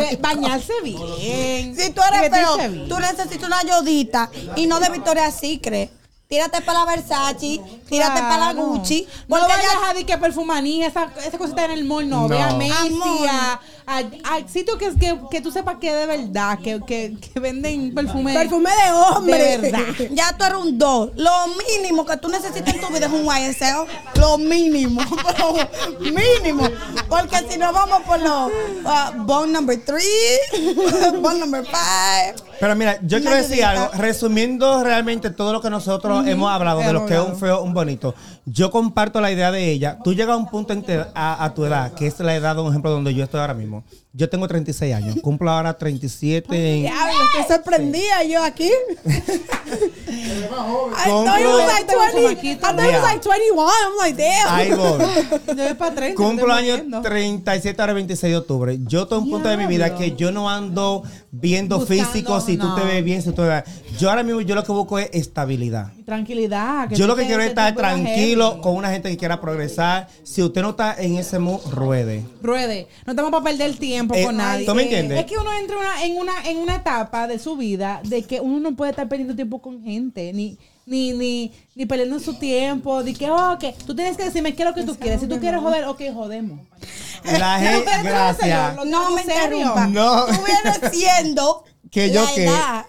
be- 0.00 0.16
bañarse 0.16 0.72
bien. 0.82 1.76
Si 1.76 1.90
tú 1.90 2.00
eres 2.12 2.30
feo, 2.30 2.56
tú 2.88 2.98
necesitas 2.98 3.46
una 3.46 3.62
yodita 3.62 4.30
y 4.56 4.66
no 4.66 4.80
de 4.80 4.88
Victoria's 4.90 5.34
Secret. 5.38 5.90
Tírate 6.28 6.60
para 6.62 6.84
la 6.84 6.92
Versace, 6.94 7.60
tírate 7.88 8.20
para 8.20 8.38
la. 8.38 8.52
Gucci. 8.52 9.04
No 9.26 9.36
Porque 9.36 9.48
vayas 9.52 9.72
ya 9.82 9.84
a 9.88 9.92
decir 9.92 10.06
que 10.06 10.16
perfumanía, 10.16 10.86
esa, 10.86 11.10
esa 11.26 11.36
cosita 11.38 11.64
en 11.64 11.72
el 11.72 11.84
mall, 11.84 12.08
no. 12.08 12.20
No. 12.22 12.28
Ve 12.28 12.40
a 12.40 12.52
Macy, 12.52 13.26
a, 13.28 13.60
a, 13.90 14.36
a 14.36 14.48
sitios 14.48 14.76
que, 14.78 14.94
que, 14.94 15.18
que 15.30 15.40
tú 15.40 15.50
sepas 15.50 15.76
que 15.80 15.92
de 15.92 16.06
verdad, 16.06 16.60
que, 16.60 16.80
que, 16.86 17.16
que 17.20 17.40
venden 17.40 17.92
perfume. 17.92 18.32
Perfume 18.32 18.70
de 18.70 18.92
hombre. 18.92 19.58
De 19.58 19.58
verdad. 19.58 19.80
ya 20.12 20.36
tú 20.38 20.44
eres 20.44 20.58
un 20.58 20.78
2. 20.78 21.10
Lo 21.16 21.30
mínimo 21.68 22.06
que 22.06 22.16
tú 22.16 22.28
necesitas 22.28 22.72
en 22.72 22.80
tu 22.80 22.86
vida 22.88 23.06
es 23.06 23.12
un 23.12 23.24
YSL. 23.24 24.20
Lo 24.20 24.38
mínimo. 24.38 25.02
Lo 25.38 26.10
mínimo. 26.10 26.68
Porque 27.08 27.38
si 27.48 27.58
no 27.58 27.72
vamos 27.72 28.02
por 28.02 28.20
los 28.20 28.52
uh, 28.84 29.24
bone 29.24 29.52
number 29.52 29.82
3, 29.84 30.04
bone 31.20 31.40
number 31.40 31.64
5. 31.64 32.50
Pero 32.60 32.76
mira, 32.76 32.98
yo 33.02 33.20
quiero 33.20 33.36
decir 33.36 33.64
algo. 33.64 33.90
Resumiendo 33.94 34.84
realmente 34.84 35.30
todo 35.30 35.52
lo 35.52 35.60
que 35.60 35.70
nosotros 35.70 36.26
hemos 36.28 36.50
hablado 36.50 36.80
de 36.80 36.92
lo 36.92 37.06
que 37.06 37.14
es 37.14 37.20
un 37.20 37.36
feo, 37.36 37.62
un 37.62 37.74
bonito. 37.74 38.14
Yo 38.52 38.70
comparto 38.70 39.20
la 39.20 39.30
idea 39.30 39.52
de 39.52 39.70
ella. 39.70 39.98
Tú 40.02 40.12
llegas 40.12 40.34
a 40.34 40.36
un 40.36 40.48
punto 40.48 40.72
en 40.72 40.82
te- 40.82 41.04
a, 41.14 41.44
a 41.44 41.54
tu 41.54 41.64
edad, 41.64 41.92
que 41.92 42.06
es 42.06 42.18
la 42.20 42.34
edad 42.34 42.58
un 42.58 42.68
ejemplo 42.68 42.90
donde 42.90 43.14
yo 43.14 43.22
estoy 43.22 43.40
ahora 43.40 43.54
mismo. 43.54 43.84
Yo 44.12 44.28
tengo 44.28 44.48
36 44.48 44.92
años. 44.94 45.16
Cumplo 45.22 45.50
ahora 45.52 45.78
37 45.78 46.48
en... 46.76 46.82
Diablo, 46.82 47.12
estoy 47.38 47.56
sorprendida 47.56 48.24
yo 48.24 48.42
aquí. 48.42 48.68
I 50.10 50.48
thought 50.48 51.26
Compro- 51.26 51.54
was 51.54 51.68
like 51.68 51.86
20. 51.86 52.50
I 52.50 52.54
thought 52.56 52.78
it 52.80 52.92
was 52.92 53.02
like 53.02 53.22
21. 53.22 53.70
I'm 53.70 53.96
like, 53.98 54.16
damn. 54.16 54.48
Ahí 54.48 54.70
voy. 54.70 54.98
Yo 55.56 55.64
voy 55.64 55.74
para 55.74 55.94
30. 55.94 56.16
Cumplo 56.16 56.48
estoy 56.48 56.70
año 56.70 56.72
muriendo. 56.76 57.02
37, 57.02 57.80
ahora 57.80 57.92
26 57.92 58.30
de 58.32 58.36
octubre. 58.36 58.78
Yo 58.86 59.06
tengo 59.06 59.22
un 59.22 59.30
punto 59.30 59.48
de 59.48 59.56
mi 59.56 59.66
vida 59.66 59.94
que 59.94 60.16
yo 60.16 60.32
no 60.32 60.50
ando 60.50 61.02
viendo 61.30 61.78
Buscando, 61.78 62.04
físico, 62.04 62.40
si 62.40 62.56
tú 62.56 62.74
te 62.74 62.82
ves 62.82 63.04
bien, 63.04 63.22
si 63.22 63.28
tú 63.30 63.36
te 63.42 63.48
ves... 63.48 63.64
Yo 63.98 64.10
ahora 64.10 64.22
mismo 64.22 64.40
yo 64.40 64.54
lo 64.54 64.64
que 64.64 64.72
busco 64.72 64.98
es 64.98 65.08
estabilidad. 65.12 65.92
Tranquilidad. 66.10 66.90
Yo 66.90 67.06
lo 67.06 67.14
que 67.14 67.24
quiero 67.24 67.40
es 67.40 67.50
estar 67.50 67.72
tranquilo 67.76 68.60
con 68.60 68.74
una 68.74 68.90
gente 68.90 69.08
que 69.10 69.16
quiera 69.16 69.40
progresar. 69.40 70.08
Si 70.24 70.42
usted 70.42 70.60
no 70.60 70.70
está 70.70 70.96
en 70.98 71.16
ese 71.16 71.38
mood, 71.38 71.60
ruede. 71.70 72.24
Ruede, 72.42 72.88
no 73.06 73.12
estamos 73.12 73.30
para 73.30 73.44
perder 73.44 73.76
tiempo 73.76 74.14
Eh, 74.16 74.24
con 74.24 74.36
nadie. 74.36 74.66
¿tú 74.66 74.74
me 74.74 74.82
entiendes? 74.82 75.20
Es 75.20 75.24
que 75.26 75.36
uno 75.38 75.52
entra 75.56 75.76
una- 75.78 76.02
en, 76.04 76.16
una, 76.16 76.32
en 76.46 76.56
una 76.58 76.74
etapa 76.74 77.28
de 77.28 77.38
su 77.38 77.56
vida 77.56 78.00
de 78.02 78.22
que 78.24 78.40
uno 78.40 78.58
no 78.58 78.74
puede 78.76 78.90
estar 78.90 79.08
perdiendo 79.08 79.36
tiempo 79.36 79.62
con 79.62 79.84
gente, 79.84 80.32
ni, 80.32 80.58
ni, 80.84 81.12
ni, 81.12 81.52
ni 81.76 81.86
perdiendo 81.86 82.18
su 82.18 82.34
tiempo, 82.34 83.04
de 83.04 83.14
que, 83.14 83.30
oh, 83.30 83.56
que 83.60 83.72
tú 83.86 83.94
tienes 83.94 84.16
que 84.16 84.24
decirme 84.24 84.54
qué 84.56 84.62
es 84.64 84.68
lo 84.68 84.74
que 84.74 84.82
tú 84.82 84.96
quieres. 84.96 85.20
Si 85.20 85.28
tú 85.28 85.38
quieres 85.38 85.60
joder, 85.60 85.84
ok, 85.84 86.02
jodemos. 86.12 86.58
La 87.38 87.58
gente, 87.60 87.90
gracias. 88.02 88.74
Lo 88.76 88.84
No 88.84 89.10
me 89.12 89.22
serio. 89.22 89.44
interrumpa. 89.58 89.86
No. 89.86 90.24
Tú 90.26 90.32
vienes 90.44 90.80
siendo 90.92 91.62
Que 91.90 92.10
yo 92.10 92.24
la 92.24 92.34
qué. 92.34 92.44
edad. 92.46 92.84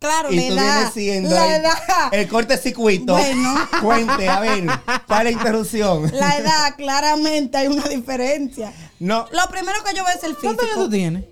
Claro, 0.00 0.32
Y 0.32 0.36
la 0.36 0.48
tú 0.48 0.54
edad. 0.54 0.74
vienes 0.76 0.92
siendo 0.94 1.30
la 1.34 1.56
el, 1.56 1.60
edad. 1.62 1.74
el 2.12 2.26
corte 2.28 2.56
circuito. 2.56 3.12
Bueno. 3.12 3.68
Cuente, 3.82 4.28
a 4.30 4.40
ver, 4.40 4.64
¿cuál 5.06 5.26
es 5.26 5.34
la 5.34 5.38
interrupción? 5.38 6.10
La 6.14 6.38
edad, 6.38 6.74
claramente 6.76 7.58
hay 7.58 7.66
una 7.66 7.84
diferencia. 7.84 8.72
No, 8.98 9.26
Lo 9.30 9.46
primero 9.50 9.76
que 9.84 9.94
yo 9.94 10.02
veo 10.04 10.14
es 10.16 10.24
el 10.24 10.30
físico. 10.36 10.54
¿Cuántos 10.54 10.64
años 10.64 10.76
tú 10.84 10.90
tienes? 10.90 11.24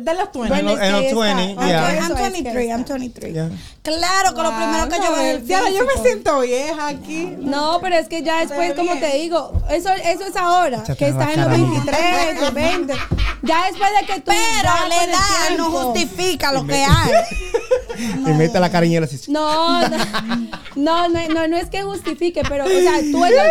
De 0.00 0.14
los 0.14 0.32
20. 0.32 0.58
en 0.58 0.64
los, 0.66 0.80
en 0.80 0.92
los 0.92 1.00
20, 1.02 1.42
I'm, 1.60 1.68
ya. 1.68 1.92
I'm 1.94 2.04
Eso 2.04 2.14
es 2.16 2.32
23, 2.32 2.54
que 2.54 2.68
I'm 2.70 2.84
23. 2.84 3.34
Ya. 3.34 3.48
Claro 3.82 4.34
que 4.34 4.42
lo 4.42 4.56
primero 4.56 4.88
que 4.88 4.96
yo 4.96 5.12
veo 5.16 5.36
el 5.36 5.46
Ya, 5.46 5.60
físico. 5.60 5.78
yo 5.78 5.86
me 5.86 6.02
siento 6.08 6.40
vieja 6.40 6.88
aquí. 6.88 7.34
No, 7.38 7.78
pero 7.80 7.96
es 7.96 8.08
que 8.08 8.22
ya 8.22 8.40
después, 8.40 8.74
como 8.74 8.92
te 8.98 9.16
digo, 9.16 9.52
eso, 9.70 9.90
eso 9.92 10.24
es 10.26 10.36
ahora, 10.36 10.78
Échate 10.78 10.96
que 10.96 11.08
estás 11.08 11.30
en 11.34 11.40
los 11.40 11.48
cara. 11.48 11.56
23, 11.58 12.40
los 12.40 12.54
20. 12.54 12.94
Ya 13.42 13.64
después 13.66 13.90
de 14.00 14.06
que 14.06 14.20
tú. 14.20 14.26
Pero 14.32 14.62
la 14.64 14.80
con 14.82 14.92
edad 14.92 15.56
no 15.56 15.70
justifica 15.70 16.52
lo 16.52 16.66
que 16.66 16.74
hay. 16.84 17.10
Y 18.26 18.32
mete 18.32 18.58
la 18.60 18.70
cariñera 18.70 19.06
así. 19.06 19.20
No, 19.28 19.80
no, 19.88 19.96
no, 20.76 21.08
no, 21.08 21.28
no, 21.28 21.48
no 21.48 21.56
es 21.56 21.68
que 21.68 21.82
justifique, 21.82 22.42
pero, 22.48 22.64
o 22.64 22.68
sea, 22.68 22.98
tú 23.00 23.24
en 23.24 23.32
los 23.36 23.42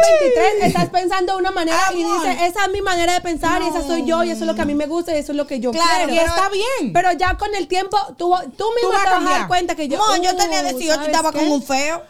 23 0.61 0.63
estás 0.63 0.89
pensando 0.89 1.33
de 1.33 1.39
una 1.39 1.51
manera 1.51 1.79
y 1.93 1.97
dices, 2.03 2.37
esa 2.49 2.65
es 2.65 2.71
mi 2.71 2.81
manera 2.81 3.13
de 3.13 3.21
pensar 3.21 3.61
y 3.61 3.67
esa 3.67 3.85
soy 3.85 4.05
yo 4.05 4.23
y 4.23 4.31
eso 4.31 4.41
es 4.41 4.47
lo 4.47 4.55
que 4.55 4.61
a 4.61 4.65
mí 4.65 4.75
me 4.75 4.87
gusta 4.87 5.13
y 5.15 5.19
eso 5.19 5.31
es 5.33 5.37
lo 5.37 5.45
que 5.47 5.59
yo 5.59 5.71
Claro, 5.71 6.07
quiero. 6.07 6.13
Y 6.13 6.17
está 6.17 6.49
bien. 6.49 6.93
Pero 6.93 7.11
ya 7.13 7.37
con 7.37 7.53
el 7.55 7.67
tiempo, 7.67 7.97
tú, 8.17 8.33
tú 8.57 8.65
te 8.81 8.87
vas 8.87 9.05
a 9.07 9.19
dar 9.23 9.47
cuenta 9.47 9.75
que 9.75 9.87
yo. 9.87 9.97
No, 9.97 10.15
yo 10.21 10.31
uh, 10.33 10.37
tenía 10.37 10.63
18 10.63 10.79
y 10.83 10.87
¿sabes 10.87 11.07
estaba 11.07 11.31
qué? 11.31 11.39
con 11.39 11.51
un 11.51 11.63
feo. 11.63 12.01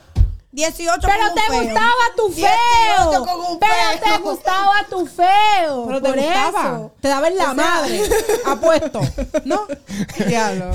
18 0.51 0.99
Pero 1.01 1.13
con 1.19 1.29
un 1.29 1.35
te 1.35 1.41
feo. 1.41 1.61
gustaba 1.63 2.03
tu 2.17 2.27
18 2.33 2.49
feo. 3.11 3.25
con 3.25 3.39
un 3.53 3.59
Pero 3.59 3.73
feo. 4.03 4.13
te 4.15 4.21
gustaba 4.23 4.73
tu 4.89 5.05
feo. 5.05 5.85
Pero 5.85 6.01
te 6.01 6.09
por 6.09 6.17
gustaba. 6.19 6.61
eso. 6.69 6.91
Te 7.01 7.07
daba 7.07 7.27
en 7.27 7.37
la 7.37 7.43
O 7.43 7.45
sea- 7.45 7.53
madre. 7.53 8.01
Apuesto. 8.47 9.01
¿No? 9.45 9.67
Diablo. 10.27 10.71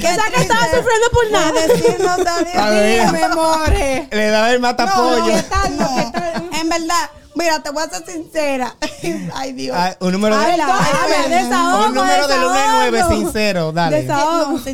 ¿Qué 0.00 0.06
O 0.08 0.14
sea, 0.14 0.30
que 0.34 0.40
estaba 0.42 0.62
sufriendo 0.64 1.10
por 1.12 1.30
nada. 1.30 1.52
de 1.52 1.68
decirnos 1.68 2.16
ver. 2.18 3.12
Me 3.12 3.28
more. 3.34 4.08
Le 4.10 4.26
daba 4.28 4.50
el 4.52 4.60
matapollo. 4.60 5.24
¿Qué 5.26 5.42
tal? 5.42 5.76
No, 5.76 6.12
¿Qué 6.12 6.20
tal? 6.20 6.50
en 6.52 6.68
verdad, 6.68 7.10
mira, 7.34 7.62
te 7.62 7.70
voy 7.70 7.82
a 7.84 7.88
ser 7.90 8.04
sincera. 8.06 8.76
Ay, 9.34 9.52
Dios. 9.52 9.76
Ah, 9.78 9.96
un 10.00 10.12
número 10.12 10.38
de, 10.38 10.44
Ay, 10.44 10.60
Habla, 10.60 11.28
desahogo, 11.28 11.86
un 11.86 11.94
número 11.94 12.28
del 12.28 12.38
1 12.44 12.50
al 12.54 12.70
9 12.72 12.90
desahogo. 12.92 13.16
sincero, 13.16 13.72
dale. 13.72 14.02
Desahogo. 14.02 14.58
No. 14.58 14.66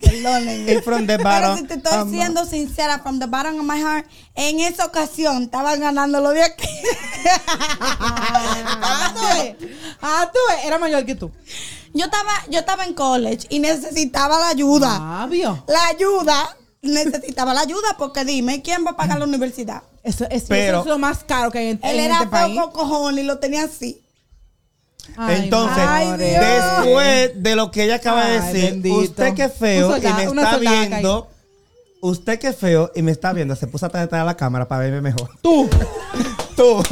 It's 0.00 0.84
from 0.84 1.06
the 1.08 1.16
Pero 1.18 1.24
bottom 1.28 1.56
si 1.58 1.64
te 1.66 1.74
estoy 1.74 2.10
siendo 2.10 2.44
sincera, 2.46 3.00
from 3.00 3.18
the 3.18 3.26
bottom 3.26 3.58
of 3.58 3.64
my 3.66 3.80
heart, 3.80 4.06
en 4.36 4.60
esa 4.60 4.84
ocasión 4.84 5.42
estaban 5.44 5.80
ganando 5.80 6.20
lo 6.20 6.30
de 6.30 6.44
aquí. 6.44 6.68
Ah, 8.00 9.12
tú 9.14 9.20
ves. 9.26 9.56
Ah, 10.00 10.30
tú. 10.32 10.38
Era 10.66 10.78
mayor 10.78 11.04
que 11.04 11.14
tú. 11.16 11.32
Yo 11.94 12.04
estaba, 12.04 12.30
yo 12.50 12.58
estaba 12.60 12.84
en 12.84 12.94
college 12.94 13.46
y 13.50 13.58
necesitaba 13.58 14.38
la 14.40 14.48
ayuda. 14.48 15.26
Vio. 15.30 15.62
La 15.68 15.86
ayuda 15.86 16.56
necesitaba 16.82 17.54
la 17.54 17.60
ayuda 17.62 17.96
porque 17.98 18.24
dime, 18.24 18.62
¿quién 18.62 18.84
va 18.86 18.90
a 18.92 18.96
pagar 18.96 19.18
la 19.18 19.24
universidad? 19.24 19.82
Eso, 20.02 20.26
es, 20.30 20.44
Pero- 20.48 20.78
eso 20.78 20.82
es 20.82 20.86
lo 20.88 20.98
más 20.98 21.24
caro 21.24 21.50
que 21.50 21.58
hay 21.58 21.66
en, 21.70 21.80
Él 21.82 21.98
en 21.98 22.04
era 22.06 22.14
este 22.18 22.28
país. 22.28 22.56
poco 22.58 22.72
cojones 22.72 23.24
y 23.24 23.26
lo 23.26 23.38
tenía 23.38 23.64
así. 23.64 24.00
Ay, 25.16 25.40
Entonces, 25.44 26.18
después 26.18 27.42
de 27.42 27.56
lo 27.56 27.70
que 27.70 27.84
ella 27.84 27.96
acaba 27.96 28.26
de 28.26 28.38
Ay, 28.38 28.52
decir, 28.52 28.70
bendito. 28.72 28.96
usted 28.98 29.34
que 29.34 29.48
feo 29.48 29.96
y 29.96 30.00
me 30.02 30.24
está 30.42 30.58
viendo, 30.58 31.28
usted 32.02 32.38
que 32.38 32.52
feo 32.52 32.92
y 32.94 33.02
me 33.02 33.10
está 33.12 33.32
viendo, 33.32 33.56
se 33.56 33.66
puso 33.66 33.86
atrás 33.86 34.08
de 34.10 34.16
la 34.18 34.36
cámara 34.36 34.68
para 34.68 34.82
verme 34.82 35.00
mejor. 35.00 35.30
Tú. 35.42 35.68
Tú, 36.56 36.82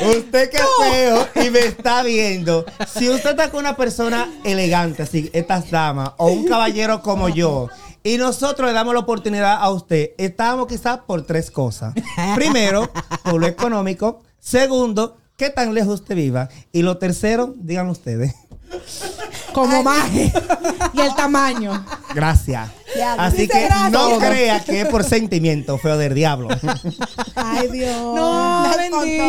usted 0.00 0.50
que 0.50 0.56
es 0.56 0.90
feo 0.90 1.28
y 1.44 1.50
me 1.50 1.60
está 1.60 2.02
viendo, 2.02 2.64
si 2.96 3.08
usted 3.08 3.30
está 3.30 3.50
con 3.50 3.60
una 3.60 3.76
persona 3.76 4.30
elegante, 4.44 5.02
así, 5.02 5.30
estas 5.32 5.70
damas, 5.70 6.12
o 6.16 6.28
un 6.28 6.46
caballero 6.46 7.02
como 7.02 7.28
yo, 7.28 7.68
y 8.02 8.16
nosotros 8.16 8.68
le 8.68 8.72
damos 8.72 8.94
la 8.94 9.00
oportunidad 9.00 9.58
a 9.60 9.70
usted, 9.70 10.12
estamos 10.18 10.66
quizás 10.66 11.00
por 11.06 11.22
tres 11.22 11.50
cosas. 11.50 11.94
Primero, 12.34 12.90
por 13.22 13.40
lo 13.40 13.46
económico. 13.46 14.22
Segundo, 14.38 15.18
qué 15.36 15.50
tan 15.50 15.74
lejos 15.74 16.00
usted 16.00 16.14
viva. 16.14 16.48
Y 16.72 16.82
lo 16.82 16.96
tercero, 16.98 17.52
digan 17.56 17.88
ustedes. 17.88 18.34
Como 19.52 19.82
maje. 19.82 20.32
y 20.92 21.00
el 21.00 21.14
tamaño. 21.14 21.84
Gracias. 22.14 22.70
Ya, 22.96 23.14
Así 23.14 23.38
dice 23.42 23.52
que 23.52 23.64
gracias. 23.66 23.90
no 23.92 24.18
crea 24.18 24.60
que 24.64 24.80
es 24.82 24.88
por 24.88 25.04
sentimiento, 25.04 25.76
feo 25.78 25.98
del 25.98 26.14
diablo. 26.14 26.48
Ay, 27.34 27.68
Dios. 27.68 27.96
No, 28.14 28.64
bendito. 28.76 29.24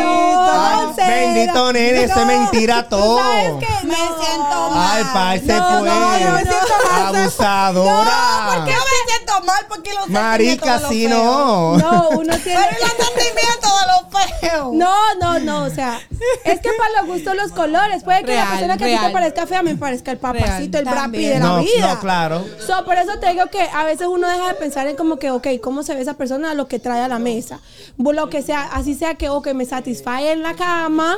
Ay, 0.52 0.88
bendito 0.98 1.74
nene, 1.74 2.08
No. 2.08 2.26
mentira 2.26 2.88
todo. 2.88 3.20
¿Sabes 3.20 3.52
qué? 3.60 3.88
Me 3.88 3.96
siento 3.96 4.70
mal. 4.72 4.98
Ay, 4.98 5.04
pa, 5.14 5.38
se 5.40 5.46
No, 5.60 5.80
fue. 5.80 5.90
no, 5.90 6.20
yo 6.20 6.32
me 6.32 6.42
siento 6.44 6.74
mal. 6.92 7.16
Abusadora. 7.16 8.04
No, 8.04 8.56
porque 8.56 8.72
yo 8.72 8.78
me 8.78 9.12
siento 9.12 9.46
mal 9.46 9.66
porque 9.68 9.94
los 9.94 10.10
Marica, 10.10 10.80
sí, 10.90 11.08
feo. 11.08 11.18
no. 11.18 11.78
No, 11.78 12.10
uno 12.12 12.38
tiene. 12.40 12.60
Pero 12.70 12.82
los 12.82 13.08
sentimientos 13.08 13.72
de 13.72 13.88
lo 13.88 14.40
feo. 14.40 14.72
No, 14.74 15.16
no, 15.22 15.40
no, 15.40 15.64
o 15.66 15.70
sea, 15.70 16.00
es 16.46 16.60
que 16.62 16.70
para 16.78 17.02
los 17.02 17.08
gustos 17.08 17.36
los 17.36 17.52
colores. 17.52 18.04
Puede 18.04 18.22
que 18.22 18.28
Real, 18.34 18.46
la 18.46 18.52
persona 18.52 18.78
que 18.78 18.96
a 18.96 19.00
ti 19.00 19.06
te 19.08 19.12
parezca 19.14 19.48
fea 19.48 19.62
me 19.64 19.76
parezca 19.76 20.12
el 20.12 20.18
papacito, 20.18 20.78
el 20.80 20.86
brapi 20.86 21.26
de 21.26 21.40
la 21.40 21.46
No, 21.46 21.60
vida. 21.60 21.94
no, 21.94 22.00
claro. 22.00 22.46
So, 22.66 22.84
por 22.86 22.96
eso 22.98 23.18
te 23.20 23.30
digo 23.32 23.46
que 23.50 23.62
a 23.62 23.84
veces 23.84 24.08
uno 24.08 24.28
deja 24.28 24.50
de 24.50 24.54
pensar 24.56 24.88
en 24.88 24.96
como 24.96 25.18
que, 25.18 25.32
ok, 25.32 25.48
¿cómo 25.62 25.84
se 25.84 25.96
ve 25.96 26.02
esa 26.02 26.16
persona? 26.16 26.54
Lo 26.54 26.68
que 26.68 26.80
trae 26.80 27.02
a 27.02 27.08
la 27.08 27.20
mesa. 27.20 27.60
Lo 27.98 28.30
que 28.30 28.42
sea, 28.42 28.64
así 28.74 28.96
sea 28.96 29.16
que, 29.16 29.30
ok, 29.30 29.54
me 29.54 29.66
satisfae 29.66 30.32
en 30.32 30.42
la 30.42 30.56
cama. 30.56 31.18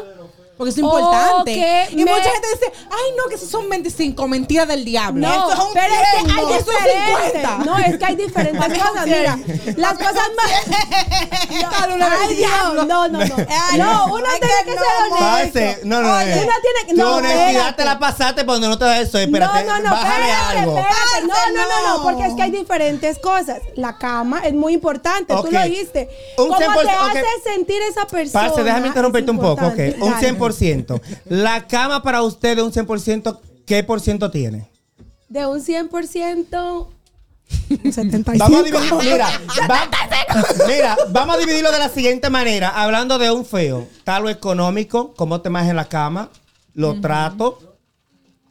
Porque 0.62 0.69
es 0.69 0.78
importante. 0.78 1.52
O 1.52 1.56
que 1.56 1.88
y 1.91 1.95
me- 2.06 2.12
mucha 2.12 2.30
gente 2.30 2.47
dice, 2.54 2.71
ay, 2.91 3.12
no, 3.17 3.28
que 3.30 3.36
esos 3.36 3.50
son 3.50 3.67
25. 3.67 4.28
Mentira 4.28 4.65
del 4.67 4.86
diablo. 4.86 5.28
No, 5.28 5.34
Eso 5.34 5.54
es 5.54 5.67
un 5.67 5.74
pero 5.74 5.93
es 5.93 6.00
que 6.02 6.32
hay 6.32 6.45
Eso 6.45 6.54
es 6.54 6.65
diferentes. 6.65 7.32
50. 7.32 7.58
No, 7.65 7.78
es 7.80 7.97
que 7.97 8.06
hay 8.06 8.15
diferentes 8.15 8.80
cosas. 8.80 9.06
Mira, 9.08 9.39
las 9.78 9.93
cosas 9.93 10.28
más. 10.38 11.91
Una 11.95 12.10
Ay, 12.21 12.36
diablo. 12.36 12.86
no, 12.86 13.08
no, 13.08 13.26
no. 13.26 13.36
Ay, 13.71 13.78
No, 13.80 14.08
no, 14.08 14.13
uno 14.13 14.26
tiene 14.39 14.54
que 14.63 14.69
que 14.71 14.76
no, 14.76 14.82
ser 14.82 15.24
honesto. 15.62 15.88
No, 15.88 16.02
no, 16.02 16.10
no. 16.10 16.17
uno 16.17 16.24
tiene 16.26 16.88
que- 16.88 16.91
Tu 16.93 16.95
no, 16.97 17.15
honestidad 17.15 17.47
espérate. 17.50 17.74
te 17.78 17.86
la 17.86 18.00
pasaste 18.00 18.43
por 18.45 18.56
donde 18.56 18.67
no 18.69 18.78
te 18.78 18.86
da 18.86 19.00
eso. 19.00 19.17
Espérate, 19.17 19.63
no, 19.63 19.78
no, 19.80 19.84
no, 19.84 19.91
bájale 19.91 20.26
espérate, 20.30 20.60
algo. 20.60 20.78
espérate. 20.78 21.21
No, 21.21 21.28
no, 21.28 21.67
no, 21.69 21.82
no, 21.88 21.97
no. 21.97 22.04
porque 22.04 22.26
es 22.28 22.34
que 22.36 22.41
hay 22.43 22.52
diferentes 22.52 23.19
cosas. 23.19 23.60
La 23.76 23.97
cama 23.97 24.41
es 24.45 24.54
muy 24.54 24.74
importante, 24.74 25.34
tú 25.36 25.50
lo 25.52 25.62
dijiste. 25.63 26.10
Un 26.38 26.47
¿Cómo 26.50 26.60
100%, 26.60 26.82
te 26.84 26.89
hace 27.19 27.26
sentir 27.43 27.82
esa 27.89 28.06
persona? 28.06 28.47
Parce, 28.47 28.63
déjame 28.63 28.88
interrumpirte 28.88 29.32
un 29.32 29.39
poco. 29.39 29.65
Un 29.65 29.78
Dale. 30.12 30.21
100%. 30.52 31.02
La 31.30 31.68
cama 31.68 32.02
para 32.04 32.22
usted 32.24 32.56
de 32.56 32.64
un 32.64 32.72
100%, 32.72 33.40
¿qué 33.66 33.84
por 33.84 34.00
ciento 34.02 34.30
tiene? 34.32 34.70
De 35.30 35.46
un 35.48 35.60
100%, 35.64 36.88
un 37.84 37.94
75. 37.94 38.38
Vamos 38.38 38.60
a 38.60 38.64
dividir, 38.64 38.94
mira, 39.02 39.28
va- 39.70 39.90
mira, 40.68 40.98
vamos 41.10 41.36
a 41.36 41.40
dividirlo 41.40 41.72
de 41.72 41.80
la 41.80 41.90
siguiente 41.90 42.30
manera. 42.30 42.70
Hablando 42.70 43.18
de 43.18 43.32
un 43.32 43.46
feo, 43.46 43.88
está 43.98 44.20
lo 44.20 44.30
económico, 44.30 45.14
cómo 45.16 45.42
te 45.42 45.50
manejas 45.50 45.72
en 45.72 45.76
la 45.78 45.86
cama, 45.86 46.30
los 46.74 47.00
tratos, 47.02 47.56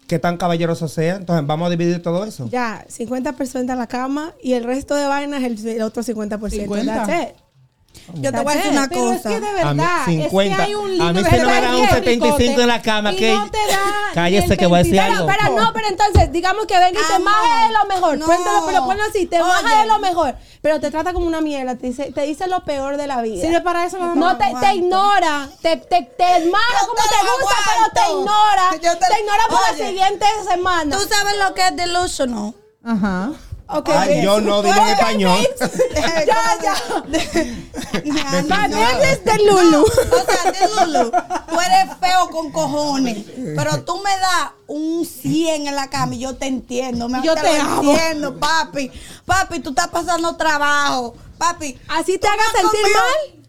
qué 0.07 0.19
tan 0.19 0.37
caballeroso 0.37 0.89
sea. 0.89 1.17
Entonces, 1.17 1.47
vamos 1.47 1.67
a 1.67 1.71
dividir 1.71 2.03
todo 2.03 2.25
eso. 2.25 2.49
Ya, 2.51 2.85
50% 2.89 3.61
en 3.73 3.79
la 3.79 3.87
cama 3.87 4.35
y 4.43 4.55
el 4.55 4.65
resto 4.65 4.95
de 4.95 5.07
vainas 5.07 5.43
el, 5.43 5.67
el 5.67 5.83
otro 5.83 6.03
50%. 6.03 6.51
50. 6.51 7.33
Yo 8.15 8.33
te 8.33 8.41
voy 8.41 8.53
a 8.53 8.57
decir 8.57 8.73
una 8.73 8.89
Pero 8.89 9.13
es 9.13 9.17
cosa. 9.23 9.29
que 9.29 9.41
de 9.41 9.47
A 9.47 9.73
mí, 9.73 9.79
verdad, 9.79 10.05
50. 10.07 10.51
es 10.53 10.57
que 10.57 10.63
hay 10.65 10.75
un 10.75 10.91
lindo 10.91 11.05
A 11.05 11.13
mí 11.13 11.19
si 11.19 11.25
no 11.25 11.31
me 11.31 11.39
detalle 11.39 11.61
dan 11.61 11.75
un 11.75 11.77
en 11.77 11.83
el 11.85 11.91
75 11.91 12.39
ricote 12.39 12.61
en 12.63 12.67
la 12.69 12.83
cama, 12.83 13.13
que- 13.15 13.33
no 13.35 13.51
te 13.51 13.59
da 13.69 13.79
Cállese 14.15 14.57
que 14.57 14.67
voy 14.67 14.75
a 14.75 14.83
decir 14.83 14.93
25. 14.97 15.23
algo. 15.31 15.33
Pero 15.39 15.57
no, 15.61 15.73
pero 15.73 15.89
entonces, 15.89 16.33
digamos 16.33 16.67
que 16.67 16.75
venga 16.75 17.01
y 17.01 17.07
te 17.07 17.15
Amor, 17.15 17.21
maje 17.31 17.67
de 17.69 17.73
lo 17.79 17.85
mejor. 17.87 18.19
no. 18.19 18.27
Cuéntalo, 18.27 18.67
pero 18.67 18.85
ponlo 18.85 19.03
así, 19.09 19.27
te 19.27 19.39
maje 19.39 19.77
de 19.77 19.87
lo 19.87 19.99
mejor. 20.01 20.35
Pero 20.61 20.81
te 20.81 20.91
trata 20.91 21.13
como 21.13 21.27
una 21.27 21.41
mierda, 21.41 21.77
te 21.77 21.87
dice, 21.87 22.11
te 22.13 22.23
dice 22.23 22.49
lo 22.49 22.65
peor 22.65 22.97
de 22.97 23.07
la 23.07 23.23
vida. 23.23 23.43
Sirve 23.43 23.61
para 23.61 23.87
eso, 23.87 23.99
mamá. 23.99 24.15
No 24.17 24.37
te, 24.37 24.75
ignora, 24.75 25.49
te, 25.63 25.77
te, 25.77 26.03
te 26.03 26.47
maja 26.51 26.81
como 26.81 26.95
te 26.95 27.43
gusta, 27.43 27.57
pero 27.65 28.07
te 28.07 28.13
ignora. 28.13 28.71
Te, 28.73 29.21
ignora 29.21 29.43
por 29.49 29.59
Oye. 29.73 29.79
la 29.83 29.87
siguiente 29.89 30.27
semana. 30.51 30.97
¿Tú 30.99 31.03
sabes 31.09 31.35
lo 31.39 31.55
que 31.55 31.67
es 31.69 31.77
delusional? 31.77 32.55
Ajá. 32.85 33.31
Ay, 33.87 34.15
bitch. 34.15 34.23
yo 34.25 34.41
no, 34.41 34.63
dile 34.63 34.81
en 34.81 34.89
español. 34.89 35.49
ya, 36.27 36.59
ya. 36.63 36.75
Vanessa 38.49 39.13
es 39.13 39.25
de 39.25 39.39
Lulu. 39.45 39.83
O 39.83 40.25
sea, 40.25 40.53
de 40.53 40.87
Lulu, 40.87 41.11
tú 41.11 41.61
eres 41.61 41.97
feo 42.01 42.29
con 42.31 42.51
cojones, 42.51 43.25
pero 43.57 43.83
tú 43.85 43.97
me 44.03 44.11
das 44.11 44.53
un 44.67 45.05
100 45.05 45.69
en 45.69 45.75
la 45.75 45.89
cama 45.89 46.15
y 46.15 46.21
yo 46.21 46.37
te 46.37 46.47
entiendo. 46.47 47.09
Me, 47.09 47.23
Yo 47.23 47.35
te 47.35 47.43
lo 47.43 47.77
entiendo, 47.77 48.39
papi. 48.39 48.91
Papi, 49.25 49.61
tú 49.61 49.71
estás 49.71 49.89
pasando 49.89 50.37
trabajo. 50.37 51.15
Papi, 51.39 51.79
Así 51.89 52.19
te 52.19 52.29
haga 52.29 52.43
tú 52.61 52.67
me 52.67 52.73
sentir 52.73 52.95
mal. 52.95 53.40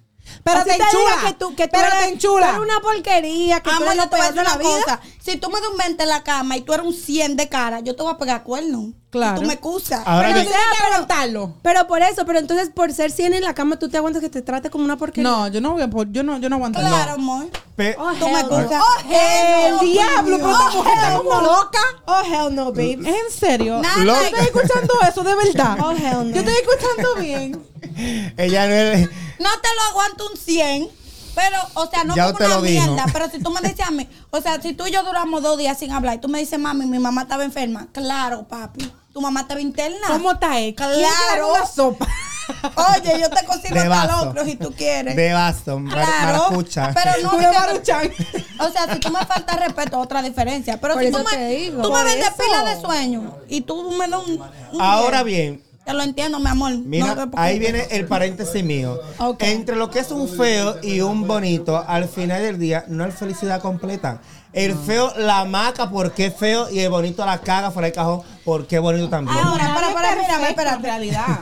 Pero 0.43 0.60
Así 0.60 0.69
te 0.69 0.73
diga 0.75 0.86
enchula. 0.91 1.27
que 1.27 1.34
tú, 1.34 1.56
que 1.56 1.63
tú 1.67 1.71
Pero 1.73 1.88
eres, 1.88 1.99
te 1.99 2.13
enchula. 2.13 2.47
tú 2.56 2.63
eres 2.63 2.73
una 2.73 2.80
porquería, 2.82 3.60
que 3.62 3.69
tú 3.69 3.75
Amor, 3.75 3.88
eres 3.89 3.97
yo 3.97 4.04
lo 4.04 4.10
te 4.10 4.15
voy 4.17 4.25
a 4.25 4.32
peor 4.32 4.34
de 4.36 4.43
la 4.43 4.56
una 4.56 4.58
vida. 4.63 4.82
cosa. 4.84 4.99
Si 5.21 5.38
tú 5.38 5.49
me 5.49 5.60
das 5.62 5.69
un 5.69 5.77
20 5.77 6.04
en 6.04 6.10
la 6.10 6.23
cama 6.23 6.58
y 6.58 6.62
tú 6.62 6.73
eres 6.73 6.86
un 6.86 6.93
100 6.93 7.36
de 7.38 7.47
cara, 7.49 7.80
yo 7.82 7.95
te 7.95 8.01
voy 8.04 8.12
a 8.13 8.17
pegar 8.17 8.43
cuernos. 8.43 8.86
Claro. 9.12 9.38
Y 9.38 9.41
tú 9.41 9.47
me 9.47 9.54
excusas. 9.56 10.01
Ahora 10.06 10.30
Pero 10.30 10.39
yo- 10.39 10.49
tienes 10.49 10.62
que 10.65 10.77
pero- 10.84 10.93
aguantarlo. 10.95 11.54
Pero 11.62 11.86
por 11.86 12.01
eso, 12.01 12.25
pero 12.25 12.39
entonces 12.39 12.69
por 12.73 12.93
ser 12.93 13.12
100 13.12 13.34
en 13.34 13.43
la 13.43 13.54
cama, 13.54 13.77
tú 13.77 13.89
te 13.89 13.97
aguantas 13.97 14.21
que 14.21 14.30
te 14.30 14.41
trate 14.41 14.69
como 14.69 14.86
una 14.86 14.97
porquería. 14.97 15.30
No, 15.30 15.47
yo 15.49 15.60
no 15.62 15.73
voy 15.73 15.82
a 15.84 15.89
yo 16.10 16.23
no, 16.23 16.38
yo 16.39 16.49
no 16.49 16.56
aguanto. 16.56 16.80
Claro, 16.80 17.12
amor. 17.13 17.47
Pe- 17.75 17.95
Oh, 17.99 18.12
Tú 18.13 18.25
me 18.30 18.39
hell 18.39 18.45
excusas. 18.47 18.82
Oh, 18.82 19.01
hell 19.13 19.73
El 19.82 19.91
diablo, 19.91 20.38
pero 20.38 20.51
esta 20.51 20.69
mujer 20.71 20.93
está 20.95 21.17
como 21.17 21.41
loca. 21.41 21.80
Oh, 22.06 22.21
hell 22.23 22.56
no, 22.56 22.65
babe. 22.71 22.93
¿Es 22.93 23.08
en 23.08 23.32
serio? 23.39 23.82
Yo 24.04 24.13
estoy 24.21 24.39
escuchando 24.45 24.93
eso, 25.08 25.23
de 25.23 25.36
verdad. 25.36 25.77
Oh, 25.84 25.91
hell 25.91 26.30
no. 26.30 26.36
Yo 26.36 26.39
estoy 26.41 26.54
escuchando 26.56 27.15
bien. 27.19 27.62
ella 28.38 28.67
no 28.67 28.73
es. 28.73 29.10
No 29.41 29.49
te 29.62 29.67
lo 29.75 29.89
aguanto 29.91 30.27
un 30.32 30.38
100. 30.38 30.89
Pero, 31.34 31.58
o 31.75 31.88
sea, 31.89 32.04
no 32.04 32.13
Ya 32.15 32.34
como 32.34 32.45
una 32.45 32.60
mierda. 32.60 33.06
Pero 33.13 33.30
si 33.30 33.39
tú 33.39 33.51
me 33.51 33.62
dices 33.62 33.88
a 33.88 33.91
mí, 33.91 34.08
o 34.32 34.41
sea, 34.41 34.62
si 34.62 34.73
tú 34.73 34.86
y 34.88 34.91
yo 34.91 35.01
duramos 35.04 35.41
dos 35.41 35.58
días 35.58 35.80
sin 35.80 35.91
hablar 35.91 36.15
y 36.15 36.19
tú 36.19 36.27
me 36.27 36.39
dices, 36.39 36.60
mami, 36.60 36.86
mi 36.86 36.99
mamá 36.99 37.21
estaba 37.21 37.43
enferma. 37.45 37.88
Claro, 37.93 38.43
papi. 38.47 38.91
Tu 39.13 39.21
mamá 39.21 39.41
estaba 39.41 39.62
interna. 39.62 40.08
¿Cómo 40.08 40.32
está 40.34 40.60
él? 40.60 40.75
Claro. 40.75 40.93
¿Quién 40.95 41.10
quiere 41.30 41.43
una 41.45 41.65
sopa? 41.65 42.08
Oye, 42.99 43.19
yo 43.21 43.30
te 43.30 43.45
cocino 43.45 43.75
De 43.75 43.88
hasta 43.88 44.45
si 44.45 44.56
tú 44.56 44.73
quieres. 44.73 45.15
De 45.15 45.32
basto, 45.34 45.82
Claro. 45.89 46.21
maracucha. 46.25 46.93
Pero 46.93 47.12
no. 47.23 47.32
Una 47.38 47.51
maruchan. 47.54 48.12
o 48.60 48.69
sea, 48.69 48.93
si 48.93 48.99
tú 48.99 49.10
me 49.10 49.25
faltas 49.25 49.58
respeto, 49.60 49.99
otra 49.99 50.21
diferencia. 50.21 50.80
Pero 50.82 50.95
Por 50.95 51.04
si 51.04 51.12
tú 51.12 51.19
me, 51.32 51.47
digo. 51.47 51.82
tú 51.82 51.91
me 51.93 52.04
vendes 52.04 52.27
eso. 52.27 52.38
pila 52.38 52.63
de 52.75 52.82
sueño 52.82 53.38
y 53.47 53.62
tú 53.62 53.91
me 53.91 54.08
das 54.08 54.19
un. 54.27 54.41
un 54.73 54.82
Ahora 54.82 55.23
10. 55.23 55.25
bien, 55.25 55.63
Te 55.86 55.94
lo 55.94 56.04
entiendo, 56.04 56.39
mi 56.39 56.48
amor. 56.48 56.74
Mira, 56.78 57.15
No 57.15 57.32
ahí 57.36 57.58
viene 57.58 57.88
el 57.91 58.06
paréntesis 58.06 58.63
mío. 58.63 59.00
Entre 59.39 59.76
lo 59.76 59.89
que 59.89 60.00
es 60.00 60.12
un 60.12 60.28
feo 60.28 60.78
y 60.84 61.02
un 61.02 61.28
bonito, 61.28 61.84
al 61.88 62.08
final 62.08 62.41
del 62.44 62.60
día 62.60 62.86
no 62.88 63.04
hay 63.04 63.12
felicidad 63.12 63.62
completa. 63.62 64.22
El 64.54 64.76
feo 64.76 65.13
la 65.17 65.46
maca 65.46 65.89
porque 65.89 66.28
es 66.28 66.36
feo 66.36 66.70
y 66.70 66.80
el 66.80 66.89
bonito 66.89 67.26
la 67.26 67.39
caga 67.39 67.72
fuera 67.72 67.88
del 67.88 67.96
cajón 67.96 68.22
porque 68.44 68.76
es 68.76 68.82
bonito 68.82 69.10
también. 69.10 69.38
Ahora, 69.38 69.74
para, 69.74 69.88
es 69.88 69.94
para, 69.94 70.10
perfecto, 70.15 70.46
espérate. 70.48 70.76
En 70.76 70.84
realidad. 70.84 71.39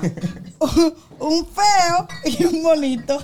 un 1.20 1.48
feo 1.48 2.08
y 2.26 2.44
un 2.46 2.64
bonito. 2.64 3.20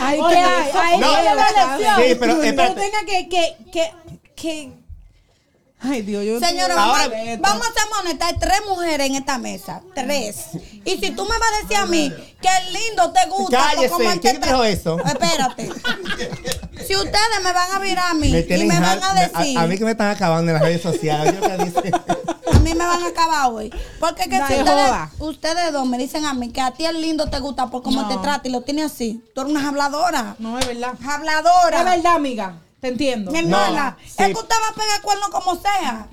Ahí 0.00 0.20
Oye, 0.20 0.34
que 0.34 0.40
hay, 0.42 0.70
ahí 0.74 1.00
No. 1.00 1.10
que 1.10 1.16
hay 1.16 1.32
una 1.32 1.76
lección. 1.76 1.94
Sí, 1.96 2.16
pero 2.20 2.34
No 2.34 2.40
tenga 2.74 3.04
que, 3.06 3.28
que, 3.28 3.56
que, 3.72 3.90
que. 4.36 4.79
Ay, 5.82 6.02
Dios, 6.02 6.24
yo. 6.24 6.38
Señora, 6.40 6.74
Ahora- 6.82 7.08
vamos, 7.08 7.40
vamos 7.40 7.66
a. 7.66 8.26
Hay 8.26 8.34
tres 8.38 8.60
mujeres 8.68 9.06
en 9.06 9.14
esta 9.14 9.38
mesa. 9.38 9.82
Tres. 9.94 10.36
Y 10.84 10.98
si 10.98 11.10
tú 11.12 11.22
me 11.24 11.38
vas 11.38 11.48
a 11.58 11.62
decir 11.62 11.76
a 11.76 11.86
mí 11.86 12.12
que 12.40 12.48
el 12.66 12.72
lindo 12.72 13.12
te 13.12 13.28
gusta. 13.30 13.56
Cállese, 13.58 13.88
pues, 13.88 13.90
como 13.92 14.10
el 14.10 14.20
¿quién 14.20 14.40
que 14.40 14.46
dijo 14.48 14.62
te- 14.62 14.72
eso? 14.72 14.98
Espérate. 14.98 15.70
si 16.86 16.96
ustedes 16.96 17.42
me 17.42 17.52
van 17.52 17.72
a 17.72 17.78
virar 17.78 18.10
a 18.10 18.14
mí 18.14 18.30
Me 18.30 18.40
y 18.40 18.64
me 18.66 18.80
van 18.80 19.02
a 19.02 19.14
decir. 19.14 19.58
a, 19.58 19.62
a 19.62 19.66
mí 19.66 19.78
que 19.78 19.84
me 19.84 19.92
están 19.92 20.10
acabando 20.10 20.50
en 20.50 20.54
las 20.54 20.62
redes 20.62 20.82
sociales. 20.82 21.34
Lo 21.40 21.46
que 21.46 21.64
dice. 21.64 21.92
A 22.52 22.58
mí 22.58 22.74
me 22.74 22.84
van 22.86 23.02
a 23.02 23.08
acabar 23.08 23.50
hoy. 23.52 23.72
Porque 24.00 24.28
que 24.28 24.36
si 24.36 24.54
ustedes, 24.54 24.92
ustedes 25.18 25.72
dos 25.72 25.86
me 25.86 25.98
dicen 25.98 26.24
a 26.26 26.34
mí 26.34 26.50
que 26.50 26.60
a 26.60 26.72
ti 26.72 26.84
el 26.84 27.00
lindo 27.00 27.28
te 27.30 27.38
gusta 27.38 27.68
por 27.68 27.82
cómo 27.82 28.02
No. 28.02 28.08
te 28.08 28.16
trata 28.18 28.46
y 28.48 28.50
lo 28.50 28.62
tiene 28.62 28.82
así. 28.82 29.22
Tú 29.34 29.42
eres 29.42 29.52
una 29.52 29.68
habladora. 29.68 30.36
No, 30.38 30.58
es 30.58 30.66
verdad. 30.66 30.94
Habladora. 31.06 31.78
Es 31.78 31.84
verdad, 31.84 32.14
amiga. 32.16 32.54
Te 32.80 32.88
entiendo. 32.88 33.30
Mi 33.30 33.38
hermana, 33.40 33.96
sí. 34.04 34.14
es 34.18 34.26
que 34.28 34.32
usted 34.32 34.54
va 34.62 34.68
a 34.70 34.74
pegar 34.74 35.02
cuerno 35.02 35.30
como 35.30 35.56
sea. 35.56 36.06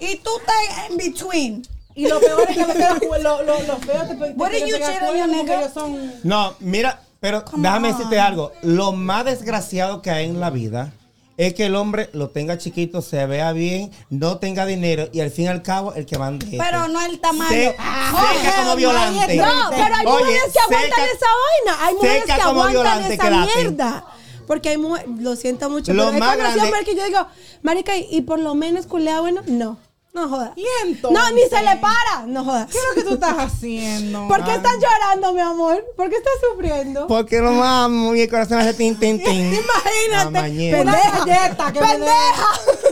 Y 0.00 0.16
tú 0.16 0.30
estás 0.38 0.90
en 0.90 0.96
between. 0.96 1.62
Y 1.94 2.08
lo 2.08 2.18
peor 2.18 2.44
es 2.48 2.56
que 2.56 2.66
me 2.66 2.74
quedo 2.74 2.94
lo, 3.22 3.42
lo, 3.42 3.62
lo 3.62 3.76
feo 3.78 4.02
te, 4.08 4.14
te 4.16 4.64
ellos 4.64 4.80
son 5.72 6.12
No, 6.24 6.54
mira, 6.58 7.00
pero 7.20 7.44
Come 7.44 7.62
déjame 7.68 7.88
on. 7.90 7.94
decirte 7.96 8.18
algo. 8.18 8.52
Lo 8.62 8.92
más 8.92 9.24
desgraciado 9.24 10.02
que 10.02 10.10
hay 10.10 10.24
en 10.26 10.40
la 10.40 10.50
vida 10.50 10.92
es 11.36 11.54
que 11.54 11.66
el 11.66 11.74
hombre 11.76 12.10
lo 12.12 12.30
tenga 12.30 12.58
chiquito, 12.58 13.00
se 13.02 13.24
vea 13.26 13.52
bien, 13.52 13.92
no 14.10 14.38
tenga 14.38 14.66
dinero 14.66 15.08
y 15.12 15.20
al 15.20 15.30
fin 15.30 15.44
y 15.46 15.48
al 15.48 15.62
cabo 15.62 15.92
el 15.94 16.06
que 16.06 16.16
mande. 16.18 16.46
Pero 16.58 16.88
no 16.88 17.00
el 17.04 17.20
tamaño. 17.20 17.48
Se- 17.50 17.76
Ah, 17.78 18.32
seca 18.40 18.56
como 18.56 18.70
no, 18.70 18.76
violante. 18.76 19.36
No, 19.36 19.70
pero 19.70 19.94
hay 19.94 20.06
Oye, 20.06 20.24
mujeres 20.24 20.52
que 20.52 20.58
aguantan 20.60 20.90
seca- 20.90 21.04
esa 21.12 21.26
vaina. 21.66 21.86
Hay 21.86 21.94
mujeres 21.94 22.24
que 22.24 22.32
aguantan 22.32 23.12
esa 23.12 23.30
mierda. 23.30 24.04
Porque 24.46 24.68
hay 24.70 24.78
mujeres, 24.78 25.08
lo 25.20 25.36
siento 25.36 25.68
mucho, 25.70 25.92
Lo 25.94 26.06
pero 26.10 26.18
más 26.18 26.36
conocido 26.36 26.54
grande- 26.54 26.66
mujeres 26.68 26.88
que 26.88 26.96
yo 26.96 27.04
digo, 27.04 27.26
marica, 27.62 27.96
y, 27.96 28.06
y 28.10 28.20
por 28.22 28.38
lo 28.38 28.54
menos 28.54 28.86
culea 28.86 29.20
bueno, 29.20 29.42
no, 29.46 29.78
no 30.12 30.28
jodas. 30.28 30.52
¿Y 30.56 30.64
entonces? 30.86 31.18
No, 31.20 31.30
ni 31.32 31.42
se 31.42 31.60
le 31.62 31.76
para, 31.80 32.24
no 32.26 32.44
jodas. 32.44 32.70
¿Qué 32.70 32.78
es 32.78 32.84
lo 32.88 32.94
que 32.94 33.08
tú 33.08 33.14
estás 33.14 33.36
haciendo? 33.38 34.28
¿Por 34.28 34.44
qué 34.44 34.54
estás 34.54 34.74
llorando, 34.80 35.32
mi 35.32 35.40
amor? 35.40 35.84
¿Por 35.96 36.08
qué 36.10 36.16
estás 36.16 36.32
sufriendo? 36.50 37.06
Porque 37.06 37.40
lo 37.40 37.62
amo, 37.62 38.12
mi 38.12 38.28
corazón 38.28 38.58
hace 38.60 38.74
tin, 38.74 38.96
tin, 38.98 39.22
tin. 39.22 39.54
Imagínate, 39.54 40.76
pendeja, 40.76 41.72
que 41.72 41.80
pendeja. 41.80 42.48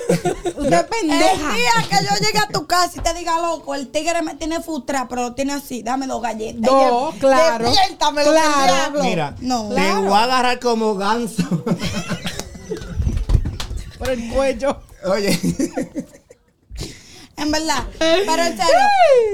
Usted 0.09 0.73
es 0.73 0.81
El 0.81 0.87
pendeja. 0.87 1.53
día 1.55 1.71
que 1.88 1.97
yo 2.05 2.11
llegue 2.27 2.38
a 2.38 2.49
tu 2.49 2.67
casa 2.67 2.93
y 2.97 3.01
te 3.01 3.15
diga, 3.15 3.41
loco, 3.41 3.75
el 3.75 3.88
tigre 3.88 4.23
me 4.23 4.35
tiene 4.35 4.61
frustrado, 4.61 5.09
pero 5.09 5.23
lo 5.23 5.35
tiene 5.35 5.53
así, 5.55 5.83
dame 5.83 6.07
dos 6.07 6.21
galletas. 6.23 6.61
De- 6.62 7.19
claro. 7.19 7.65
despiértame, 7.71 8.25
lo 8.25 8.31
Claro. 8.33 9.03
Mira, 9.03 9.35
no. 9.41 9.69
te 9.69 9.93
voy 9.95 10.12
a 10.12 10.23
agarrar 10.25 10.59
como 10.61 10.95
ganso. 10.95 11.43
Por 13.99 14.11
el 14.11 14.29
cuello. 14.33 14.81
Oye, 15.05 15.38
En 17.42 17.50
verdad. 17.50 17.85
Pero 17.98 18.42
en 18.42 18.57
serio. 18.57 18.74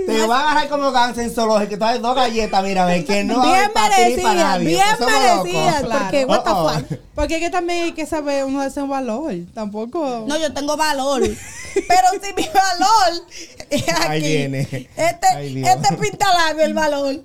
te 0.07 0.23
voy 0.27 0.35
a 0.35 0.41
agarrar 0.41 0.69
como 0.69 0.91
ganso 0.93 1.21
en 1.21 1.31
zoológico. 1.31 1.75
Tú 1.75 1.81
das 1.81 2.01
dos 2.01 2.15
galletas, 2.17 2.63
mira, 2.65 2.87
ve 2.87 3.05
que 3.05 3.23
no 3.25 3.43
bien 3.43 3.55
hay 3.55 3.69
para 3.69 3.97
ti 3.97 4.03
ni 4.17 4.23
para 4.23 4.35
merecidas, 4.35 4.45
nadie. 4.45 4.67
bien 4.67 4.87
Pues 4.99 5.11
merecidas. 5.11 5.83
Claro. 5.83 6.01
Porque, 6.05 6.25
what 6.25 6.43
the 6.45 6.51
Oh, 6.51 6.65
oh. 6.67 6.71
fuck. 6.75 6.99
Porque 7.15 7.35
es 7.37 7.41
que 7.41 7.51
también 7.51 7.85
hay 7.85 7.93
que 7.93 8.07
saber 8.07 8.45
uno 8.45 8.63
de 8.63 8.69
ese 8.69 8.81
valor. 8.83 9.35
Tampoco. 9.55 10.25
No, 10.27 10.37
yo 10.39 10.53
tengo 10.55 10.77
valor. 10.77 11.23
Pero 11.23 12.09
si 12.23 12.33
mi 12.35 12.49
valor 12.49 13.23
es 13.71 13.83
aquí. 13.89 14.07
Ahí 14.09 14.21
viene. 14.23 14.61
Este, 14.97 15.27
Ahí 15.35 15.63
este 15.65 15.97
pinta 15.97 16.27
labio 16.33 16.65
el 16.65 16.75
valor. 16.75 17.17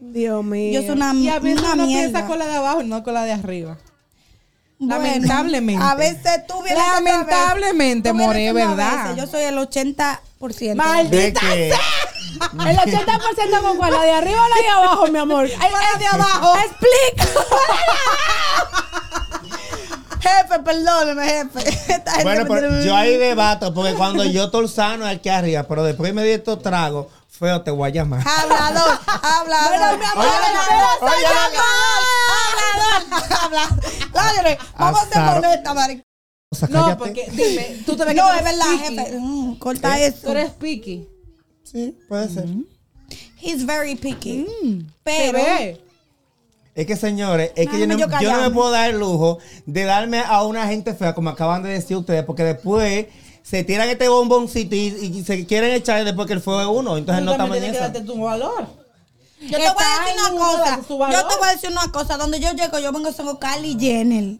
Dios 0.00 0.44
mío. 0.44 0.80
Yo 0.80 0.86
soy 0.86 0.96
una, 0.96 1.14
y 1.14 1.28
a 1.28 1.38
veces 1.38 1.60
una 1.60 1.74
uno 1.74 1.86
mierda. 1.86 2.10
piensa 2.10 2.26
con 2.26 2.38
la 2.38 2.46
de 2.46 2.56
abajo 2.56 2.82
y 2.82 2.86
no 2.86 3.02
con 3.02 3.14
la 3.14 3.24
de 3.24 3.32
arriba. 3.32 3.78
Bueno, 4.78 5.02
Lamentablemente. 5.04 5.84
A 5.84 5.94
veces 5.94 6.46
tú 6.46 6.62
vienes 6.62 6.82
otra 6.82 7.00
vez. 7.00 7.04
Lamentablemente, 7.04 8.10
Tú 8.10 8.16
vienes 8.16 8.52
more, 8.52 8.52
¿verdad? 8.52 9.16
Yo 9.16 9.26
soy 9.26 9.42
el 9.44 9.56
80%. 9.56 11.08
¿De 11.08 11.32
qué? 11.32 11.72
El 12.34 12.76
80% 12.76 13.62
con 13.62 13.76
cuál, 13.76 13.92
la 13.92 14.02
de 14.02 14.10
arriba 14.10 14.44
o 14.44 14.48
la 14.48 14.56
de 14.56 14.68
abajo, 14.68 15.06
mi 15.06 15.18
amor. 15.18 15.48
La 15.48 15.98
de 15.98 16.06
abajo. 16.06 16.54
Explica. 16.58 17.28
Jefe, 20.20 20.58
perdóneme, 20.64 21.22
jefe. 21.28 21.60
Bueno, 22.22 22.46
pero 22.48 22.82
yo 22.82 22.96
ahí 22.96 23.16
debato, 23.18 23.74
porque 23.74 23.92
cuando 23.92 24.24
yo 24.24 24.44
estoy 24.44 24.68
sano 24.68 25.06
aquí 25.06 25.28
arriba, 25.28 25.64
pero 25.64 25.84
después 25.84 26.14
me 26.14 26.24
di 26.24 26.30
estos 26.30 26.62
tragos, 26.62 27.08
feo, 27.38 27.62
te 27.62 27.70
voy 27.70 27.88
a 27.88 27.92
llamar. 27.92 28.24
Hablador, 28.26 28.98
hablador. 29.06 29.70
Bueno, 29.70 29.98
mi 29.98 30.04
amor, 30.04 30.26
hablador, 30.26 31.14
hablador, 32.60 33.34
hablador. 33.42 33.84
Lágrimas, 34.14 34.58
vamos 34.78 35.00
a 35.02 35.06
ser 35.08 35.18
Azar. 35.22 35.38
honestas, 35.38 35.74
marica. 35.74 36.02
O 36.50 36.56
sea, 36.56 36.68
No, 36.68 36.98
porque 36.98 37.28
dime, 37.32 37.82
tú 37.84 37.96
te 37.96 38.04
ves 38.04 38.14
que 38.14 38.20
No, 38.20 38.28
tú 38.30 38.34
es 38.38 38.44
verdad, 38.44 38.66
jefe. 38.78 39.18
Mm, 39.18 39.54
corta 39.58 39.88
Tú 39.90 39.94
eso. 40.02 40.30
eres 40.30 40.50
picky. 40.52 41.08
Sí, 41.64 41.98
puede 42.08 42.28
ser. 42.28 42.46
He's 43.40 43.66
very 43.66 43.96
picky. 43.96 44.46
Pero 45.02 45.32
ve. 45.38 45.80
Es 46.76 46.86
que, 46.86 46.96
señores, 46.96 47.52
es 47.54 47.68
que 47.68 47.78
yo 47.78 47.86
no, 47.86 47.96
Déjame 47.96 48.24
yo 48.24 48.30
yo 48.30 48.36
no 48.36 48.42
me 48.42 48.50
puedo 48.50 48.70
dar 48.70 48.90
el 48.90 48.98
lujo 48.98 49.38
de 49.64 49.84
darme 49.84 50.20
a 50.20 50.42
una 50.42 50.66
gente 50.66 50.92
fea, 50.94 51.14
como 51.14 51.30
acaban 51.30 51.62
de 51.62 51.68
decir 51.70 51.96
ustedes, 51.96 52.24
porque 52.24 52.42
después 52.42 53.06
se 53.44 53.62
tiran 53.62 53.88
este 53.90 54.08
bomboncito 54.08 54.74
y, 54.74 54.86
y 54.88 55.22
se 55.22 55.44
quieren 55.46 55.70
echar 55.72 56.02
después 56.04 56.26
que 56.26 56.32
el 56.32 56.40
fuego 56.40 56.62
es 56.62 56.66
uno. 56.78 56.96
Entonces 56.96 57.22
no 57.24 57.32
estamos 57.32 57.56
en 57.58 57.64
eso. 57.64 57.92
tu 58.04 58.22
valor. 58.22 58.66
yo 59.40 59.58
te 59.58 59.68
voy 59.70 59.84
a 59.84 60.00
decir 60.00 60.16
una 60.18 60.32
cosa. 60.38 61.12
Yo 61.12 61.26
te 61.28 61.36
voy 61.36 61.48
a 61.48 61.52
decir 61.52 61.70
una 61.70 61.92
cosa. 61.92 62.16
Donde 62.16 62.40
yo 62.40 62.52
llego, 62.52 62.78
yo 62.78 62.90
vengo 62.90 63.12
con 63.12 63.38
Kylie 63.38 63.78
Jenner. 63.78 64.38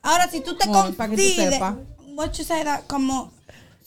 Ahora, 0.00 0.30
si 0.30 0.40
tú 0.40 0.56
te 0.56 0.66
No, 0.68 0.92
para 0.92 1.10
que 1.10 1.16
tú 1.16 1.22
consideras. 1.22 1.52
sepas. 1.54 1.74
What 2.14 2.32
you 2.34 2.44
say 2.44 2.62
that, 2.64 2.82
como. 2.86 3.32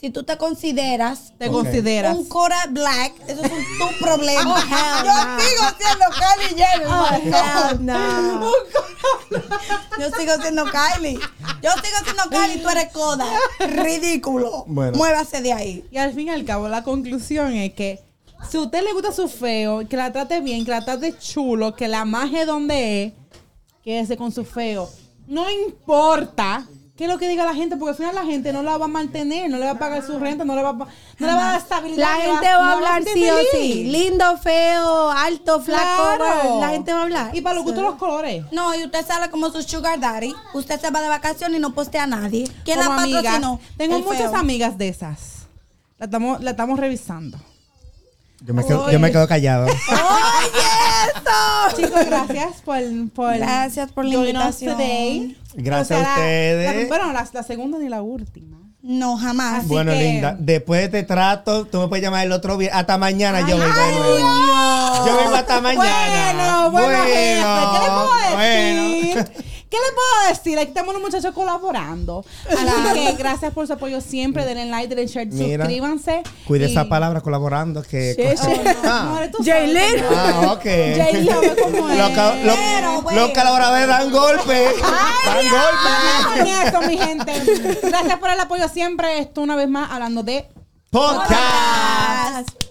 Si 0.01 0.09
tú 0.11 0.23
te 0.23 0.37
consideras 0.37 1.33
Te 1.37 1.49
consideras. 1.49 2.15
un 2.15 2.25
Kodak 2.29 2.71
Black, 2.71 3.13
eso 3.27 3.43
es 3.43 3.51
un, 3.51 3.57
tu 3.79 3.99
problema. 4.05 4.55
yo 5.03 5.13
no. 5.13 5.39
sigo 5.41 5.63
siendo 5.77 6.05
Kylie 6.19 6.63
Jenner. 6.65 6.87
Oh, 6.87 6.89
maricón. 6.91 7.33
hell 7.33 7.85
no. 7.85 8.51
Yo 9.99 10.09
sigo 10.17 10.33
siendo 10.41 10.65
Kylie. 10.65 11.19
Yo 11.61 11.69
sigo 11.71 11.97
siendo 12.03 12.23
Kylie, 12.29 12.61
tú 12.61 12.69
eres 12.69 12.91
Kodak. 12.93 13.39
Ridículo. 13.59 14.63
Bueno. 14.67 14.97
Muévase 14.97 15.41
de 15.41 15.53
ahí. 15.53 15.85
Y 15.91 15.97
al 15.97 16.13
fin 16.13 16.27
y 16.27 16.29
al 16.31 16.45
cabo, 16.45 16.69
la 16.69 16.83
conclusión 16.83 17.53
es 17.53 17.73
que 17.73 17.99
si 18.49 18.57
a 18.57 18.61
usted 18.61 18.83
le 18.83 18.93
gusta 18.93 19.11
su 19.11 19.27
feo, 19.27 19.87
que 19.87 19.97
la 19.97 20.11
trate 20.11 20.39
bien, 20.39 20.63
que 20.63 20.71
la 20.71 20.85
trate 20.85 21.17
chulo, 21.17 21.75
que 21.75 21.87
la 21.87 22.05
maje 22.05 22.45
donde 22.45 23.03
es, 23.03 23.13
quédese 23.83 24.15
con 24.15 24.31
su 24.31 24.45
feo. 24.45 24.89
No 25.27 25.49
importa 25.49 26.65
qué 26.99 27.05
es 27.05 27.09
lo 27.09 27.17
que 27.17 27.29
diga 27.29 27.45
la 27.45 27.55
gente, 27.55 27.77
porque 27.77 27.91
al 27.91 27.95
final 27.95 28.13
la 28.13 28.25
gente 28.25 28.51
no 28.51 28.61
la 28.61 28.77
va 28.77 28.83
a 28.83 28.89
mantener, 28.89 29.49
no 29.49 29.57
le 29.57 29.63
va 29.63 29.71
a 29.71 29.79
pagar 29.79 30.05
su 30.05 30.19
renta, 30.19 30.43
no 30.43 30.53
le 30.53 30.61
va 30.61 30.71
a, 30.71 30.73
no 30.73 30.87
le 31.17 31.27
va 31.27 31.47
a 31.47 31.51
dar 31.51 31.61
estabilidad. 31.61 31.97
La 31.97 32.21
gente 32.21 32.45
va 32.45 32.57
a 32.57 32.65
no 32.65 32.71
hablar 32.73 33.03
sí 33.05 33.29
o 33.29 33.37
sí. 33.53 33.85
Lindo, 33.85 34.37
feo, 34.37 35.09
alto, 35.09 35.61
flaco. 35.61 36.17
Claro. 36.17 36.59
La 36.59 36.67
gente 36.71 36.91
va 36.91 36.99
a 36.99 37.03
hablar. 37.03 37.33
Y 37.33 37.39
para 37.39 37.55
lo 37.55 37.63
gustos 37.63 37.83
los 37.83 37.95
colores. 37.95 38.43
No, 38.51 38.75
y 38.75 38.83
usted 38.83 39.05
sale 39.07 39.29
como 39.29 39.49
su 39.49 39.63
sugar 39.63 39.97
daddy. 39.97 40.35
Usted 40.53 40.77
se 40.77 40.91
va 40.91 40.99
de 40.99 41.07
vacaciones 41.07 41.57
y 41.57 41.61
no 41.61 41.73
postea 41.73 42.03
a 42.03 42.07
nadie. 42.07 42.51
¿Quién 42.65 42.79
Como 42.79 42.89
la 42.89 42.97
patrocinó? 42.97 43.61
Tengo 43.77 43.95
El 43.95 44.03
muchas 44.03 44.31
feo. 44.31 44.35
amigas 44.35 44.77
de 44.77 44.89
esas. 44.89 45.47
La 45.99 46.05
estamos, 46.07 46.41
la 46.41 46.51
estamos 46.51 46.77
revisando. 46.77 47.39
Yo 48.41 48.53
me 48.53 48.65
quedo, 48.65 48.91
yo 48.91 48.99
me 48.99 49.09
quedo 49.09 49.25
callado. 49.25 49.67
¡Oye, 49.67 50.68
Chicos, 51.75 52.05
gracias 52.05 52.61
por, 52.65 52.77
por 53.13 53.37
Gracias 53.37 53.91
por 53.91 54.05
la 54.05 54.15
invitación. 54.15 54.75
today. 54.77 55.37
Gracias 55.55 55.99
a 56.05 56.09
ustedes. 56.13 56.83
la- 56.83 56.87
bueno, 56.87 57.13
la, 57.13 57.27
la 57.31 57.43
segunda 57.43 57.77
ni 57.79 57.89
la 57.89 58.01
última. 58.01 58.57
No, 58.81 59.17
jamás. 59.17 59.59
Así 59.59 59.67
bueno, 59.67 59.91
que- 59.91 59.99
linda, 60.01 60.35
después 60.39 60.79
de 60.79 60.85
este 60.85 61.03
trato, 61.03 61.65
tú 61.65 61.79
me 61.81 61.87
puedes 61.89 62.01
llamar 62.03 62.25
el 62.25 62.31
otro 62.31 62.57
día. 62.57 62.71
Hasta 62.77 62.97
mañana 62.97 63.41
yo 63.41 63.57
vengo 63.57 63.73
de 63.73 63.81
Ay, 63.81 63.95
nuevo. 63.95 65.05
Yo 65.05 65.17
vengo 65.17 65.35
hasta 65.35 65.61
mañana. 65.61 66.67
Bueno, 66.69 66.87
bueno, 66.87 67.03
jefe, 67.03 67.13
¿qué 67.13 67.79
le 67.79 67.85
puedo 67.89 68.35
bueno. 68.35 69.48
¿Qué 69.69 69.77
le 69.77 69.93
puedo 69.93 70.29
decir? 70.29 70.57
Aquí 70.57 70.69
estamos 70.69 70.93
los 70.95 71.01
muchachos 71.03 71.33
colaborando. 71.35 72.25
Así 72.49 72.93
que 73.05 73.13
gracias 73.13 73.53
por 73.53 73.67
su 73.67 73.73
apoyo 73.73 74.01
siempre. 74.01 74.43
Denle 74.43 74.65
like, 74.65 74.87
denle 74.87 75.05
share, 75.05 75.27
Mira, 75.27 75.65
suscríbanse. 75.65 76.23
Cuide 76.47 76.67
Y- 76.67 76.71
esa 76.71 76.89
palabra 76.89 77.21
colaborando 77.21 77.83
que... 77.83 78.15
Sí, 78.15 78.43
sí. 78.43 78.59
Ah. 78.83 79.27
Tú 79.31 79.43
sabes 79.43 79.75
Jaylin. 79.75 80.03
cómo 80.07 80.11
es. 80.11 80.17
Ah, 80.17 80.51
ok. 80.53 80.63
Jaylin 80.63 81.27
sabe 81.29 81.55
cómo 81.61 81.89
es. 81.89 81.97
Los, 83.15 83.29
colaboradores 83.31 83.87
dan 83.87 84.11
golpes. 84.11 84.69
dan 85.25 86.47
eso, 86.47 86.81
mi 86.81 86.97
gente. 86.97 87.31
Gracias 87.83 88.17
por 88.19 88.29
el 88.31 88.39
apoyo 88.39 88.67
siempre. 88.69 89.19
Esto 89.19 89.41
una 89.41 89.55
vez 89.55 89.69
más 89.69 89.91
hablando 89.91 90.23
de 90.23 90.47
Podcast. 90.89 91.29
Podcast. 91.29 92.68